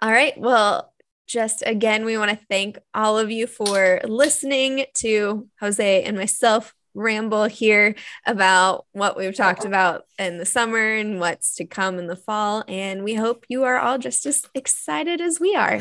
All 0.00 0.10
right. 0.10 0.36
Well, 0.36 0.90
just 1.26 1.62
again, 1.64 2.04
we 2.04 2.18
want 2.18 2.30
to 2.30 2.46
thank 2.48 2.78
all 2.94 3.18
of 3.18 3.30
you 3.30 3.46
for 3.46 4.00
listening 4.04 4.86
to 4.94 5.48
Jose 5.60 6.02
and 6.02 6.16
myself 6.16 6.74
ramble 6.94 7.44
here 7.44 7.94
about 8.24 8.86
what 8.92 9.16
we've 9.16 9.36
talked 9.36 9.64
about 9.64 10.04
in 10.18 10.38
the 10.38 10.46
summer 10.46 10.94
and 10.94 11.20
what's 11.20 11.56
to 11.56 11.66
come 11.66 11.98
in 11.98 12.06
the 12.06 12.16
fall. 12.16 12.64
And 12.66 13.04
we 13.04 13.14
hope 13.14 13.44
you 13.48 13.64
are 13.64 13.78
all 13.78 13.98
just 13.98 14.24
as 14.26 14.46
excited 14.54 15.20
as 15.20 15.38
we 15.38 15.54
are. 15.54 15.80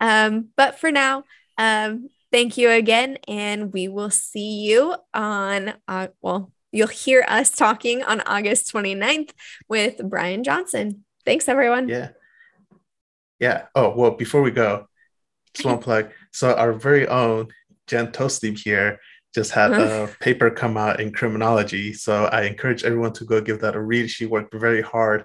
Um, 0.00 0.48
but 0.56 0.78
for 0.78 0.90
now, 0.90 1.24
um, 1.58 2.08
thank 2.30 2.56
you 2.56 2.70
again. 2.70 3.18
And 3.28 3.72
we 3.72 3.88
will 3.88 4.10
see 4.10 4.62
you 4.62 4.94
on, 5.12 5.74
uh, 5.86 6.08
well, 6.22 6.50
you'll 6.70 6.88
hear 6.88 7.24
us 7.28 7.50
talking 7.50 8.02
on 8.02 8.22
August 8.22 8.72
29th 8.72 9.32
with 9.68 10.00
Brian 10.08 10.44
Johnson. 10.44 11.04
Thanks, 11.24 11.48
everyone. 11.48 11.88
Yeah. 11.88 12.10
Yeah. 13.42 13.66
Oh, 13.74 13.94
well, 13.94 14.12
before 14.12 14.40
we 14.40 14.52
go, 14.52 14.86
just 15.52 15.66
one 15.72 15.78
plug. 15.78 16.10
So, 16.32 16.54
our 16.54 16.72
very 16.72 17.06
own 17.06 17.48
Jenn 17.86 18.12
Tostlebe 18.12 18.58
here 18.58 18.98
just 19.34 19.52
had 19.52 19.72
a 19.72 20.08
paper 20.20 20.50
come 20.50 20.76
out 20.76 21.00
in 21.00 21.12
criminology. 21.12 21.92
So 21.94 22.26
I 22.26 22.42
encourage 22.42 22.84
everyone 22.84 23.14
to 23.14 23.24
go 23.24 23.40
give 23.40 23.60
that 23.60 23.76
a 23.76 23.80
read. 23.80 24.10
She 24.10 24.26
worked 24.26 24.54
very 24.54 24.82
hard 24.82 25.24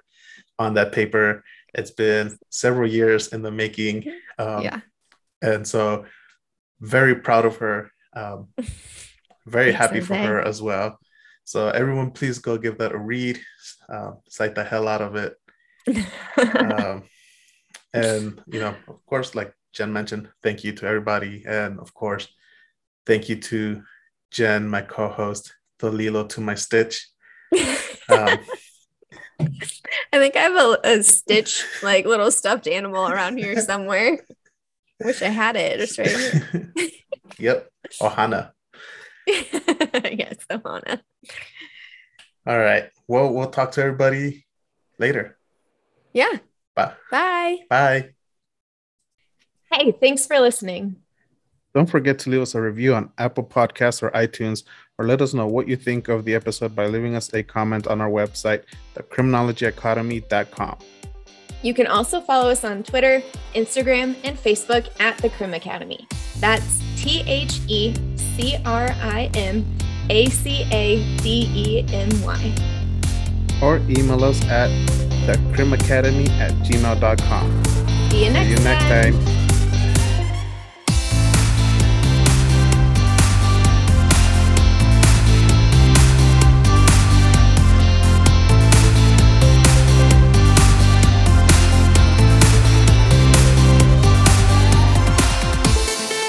on 0.58 0.74
that 0.74 0.92
paper. 0.92 1.44
It's 1.74 1.90
been 1.90 2.38
several 2.48 2.88
years 2.88 3.28
in 3.28 3.42
the 3.42 3.50
making. 3.50 4.10
Um, 4.38 4.62
yeah. 4.62 4.80
And 5.42 5.66
so 5.66 6.06
very 6.80 7.16
proud 7.16 7.44
of 7.44 7.56
her. 7.56 7.90
Um, 8.16 8.48
very 9.46 9.72
happy 9.72 10.00
for 10.00 10.14
her 10.14 10.40
as 10.40 10.62
well. 10.62 10.98
So 11.44 11.68
everyone, 11.68 12.10
please 12.10 12.38
go 12.38 12.56
give 12.56 12.78
that 12.78 12.92
a 12.92 12.98
read. 12.98 13.38
Uh, 13.88 14.12
cite 14.28 14.54
the 14.54 14.64
hell 14.64 14.88
out 14.88 15.02
of 15.02 15.16
it. 15.16 15.36
um, 16.36 17.02
and 17.92 18.42
you 18.46 18.60
know, 18.60 18.74
of 18.88 19.04
course, 19.06 19.34
like 19.34 19.52
Jenn 19.72 19.92
mentioned, 19.92 20.28
thank 20.42 20.64
you 20.64 20.72
to 20.72 20.86
everybody, 20.86 21.44
and 21.46 21.78
of 21.80 21.94
course, 21.94 22.28
thank 23.06 23.28
you 23.28 23.36
to 23.36 23.82
Jenn, 24.30 24.68
my 24.68 24.82
co-host, 24.82 25.54
the 25.78 25.90
Lilo 25.90 26.24
to 26.26 26.40
my 26.40 26.54
Stitch. 26.54 27.08
Um, 28.10 28.38
I 29.38 30.18
think 30.18 30.34
I 30.34 30.40
have 30.40 30.56
a, 30.56 30.78
a 30.82 31.02
Stitch, 31.02 31.62
like 31.82 32.06
little 32.06 32.30
stuffed 32.30 32.66
animal 32.66 33.06
around 33.06 33.36
here 33.36 33.60
somewhere. 33.60 34.18
Wish 35.04 35.20
I 35.20 35.28
had 35.28 35.56
it. 35.56 35.80
It's 35.80 35.98
right 35.98 36.08
here. 36.08 36.72
yep, 37.38 37.70
Ohana. 38.00 38.52
yes, 39.26 40.36
Ohana. 40.50 41.00
All 42.46 42.58
right. 42.58 42.88
Well, 43.06 43.32
we'll 43.32 43.50
talk 43.50 43.72
to 43.72 43.82
everybody 43.82 44.46
later. 44.98 45.38
Yeah. 46.12 46.38
Bye. 46.78 46.92
Bye. 47.10 47.58
Bye. 47.68 48.10
Hey, 49.72 49.92
thanks 49.92 50.26
for 50.26 50.38
listening. 50.38 50.96
Don't 51.74 51.88
forget 51.88 52.18
to 52.20 52.30
leave 52.30 52.40
us 52.40 52.54
a 52.54 52.60
review 52.60 52.94
on 52.94 53.10
Apple 53.18 53.44
Podcasts 53.44 54.02
or 54.02 54.10
iTunes, 54.10 54.64
or 54.98 55.06
let 55.06 55.20
us 55.20 55.34
know 55.34 55.46
what 55.46 55.68
you 55.68 55.76
think 55.76 56.08
of 56.08 56.24
the 56.24 56.34
episode 56.34 56.74
by 56.74 56.86
leaving 56.86 57.14
us 57.14 57.32
a 57.34 57.42
comment 57.42 57.86
on 57.86 58.00
our 58.00 58.08
website, 58.08 58.62
thecriminologyacademy.com. 58.94 60.78
You 61.62 61.74
can 61.74 61.86
also 61.88 62.20
follow 62.20 62.50
us 62.50 62.64
on 62.64 62.84
Twitter, 62.84 63.22
Instagram, 63.54 64.16
and 64.24 64.38
Facebook 64.38 64.88
at 65.00 65.18
The 65.18 65.28
Crim 65.30 65.54
Academy. 65.54 66.06
That's 66.38 66.80
T 66.96 67.22
H 67.26 67.60
E 67.66 67.94
C 68.16 68.56
R 68.64 68.88
I 68.90 69.30
M 69.34 69.66
A 70.08 70.26
C 70.30 70.64
A 70.70 71.16
D 71.18 71.50
E 71.54 71.92
M 71.92 72.22
Y. 72.22 72.77
Or 73.62 73.78
email 73.88 74.22
us 74.24 74.44
at 74.46 74.70
thecrimacademy 75.26 76.28
at 76.40 76.52
gmail.com. 76.64 77.64
See 78.10 78.24
you 78.24 78.30
next, 78.32 78.46
See 78.46 78.54
you 78.54 78.64
next 78.64 78.84
time. 78.84 79.12
time. 79.14 79.47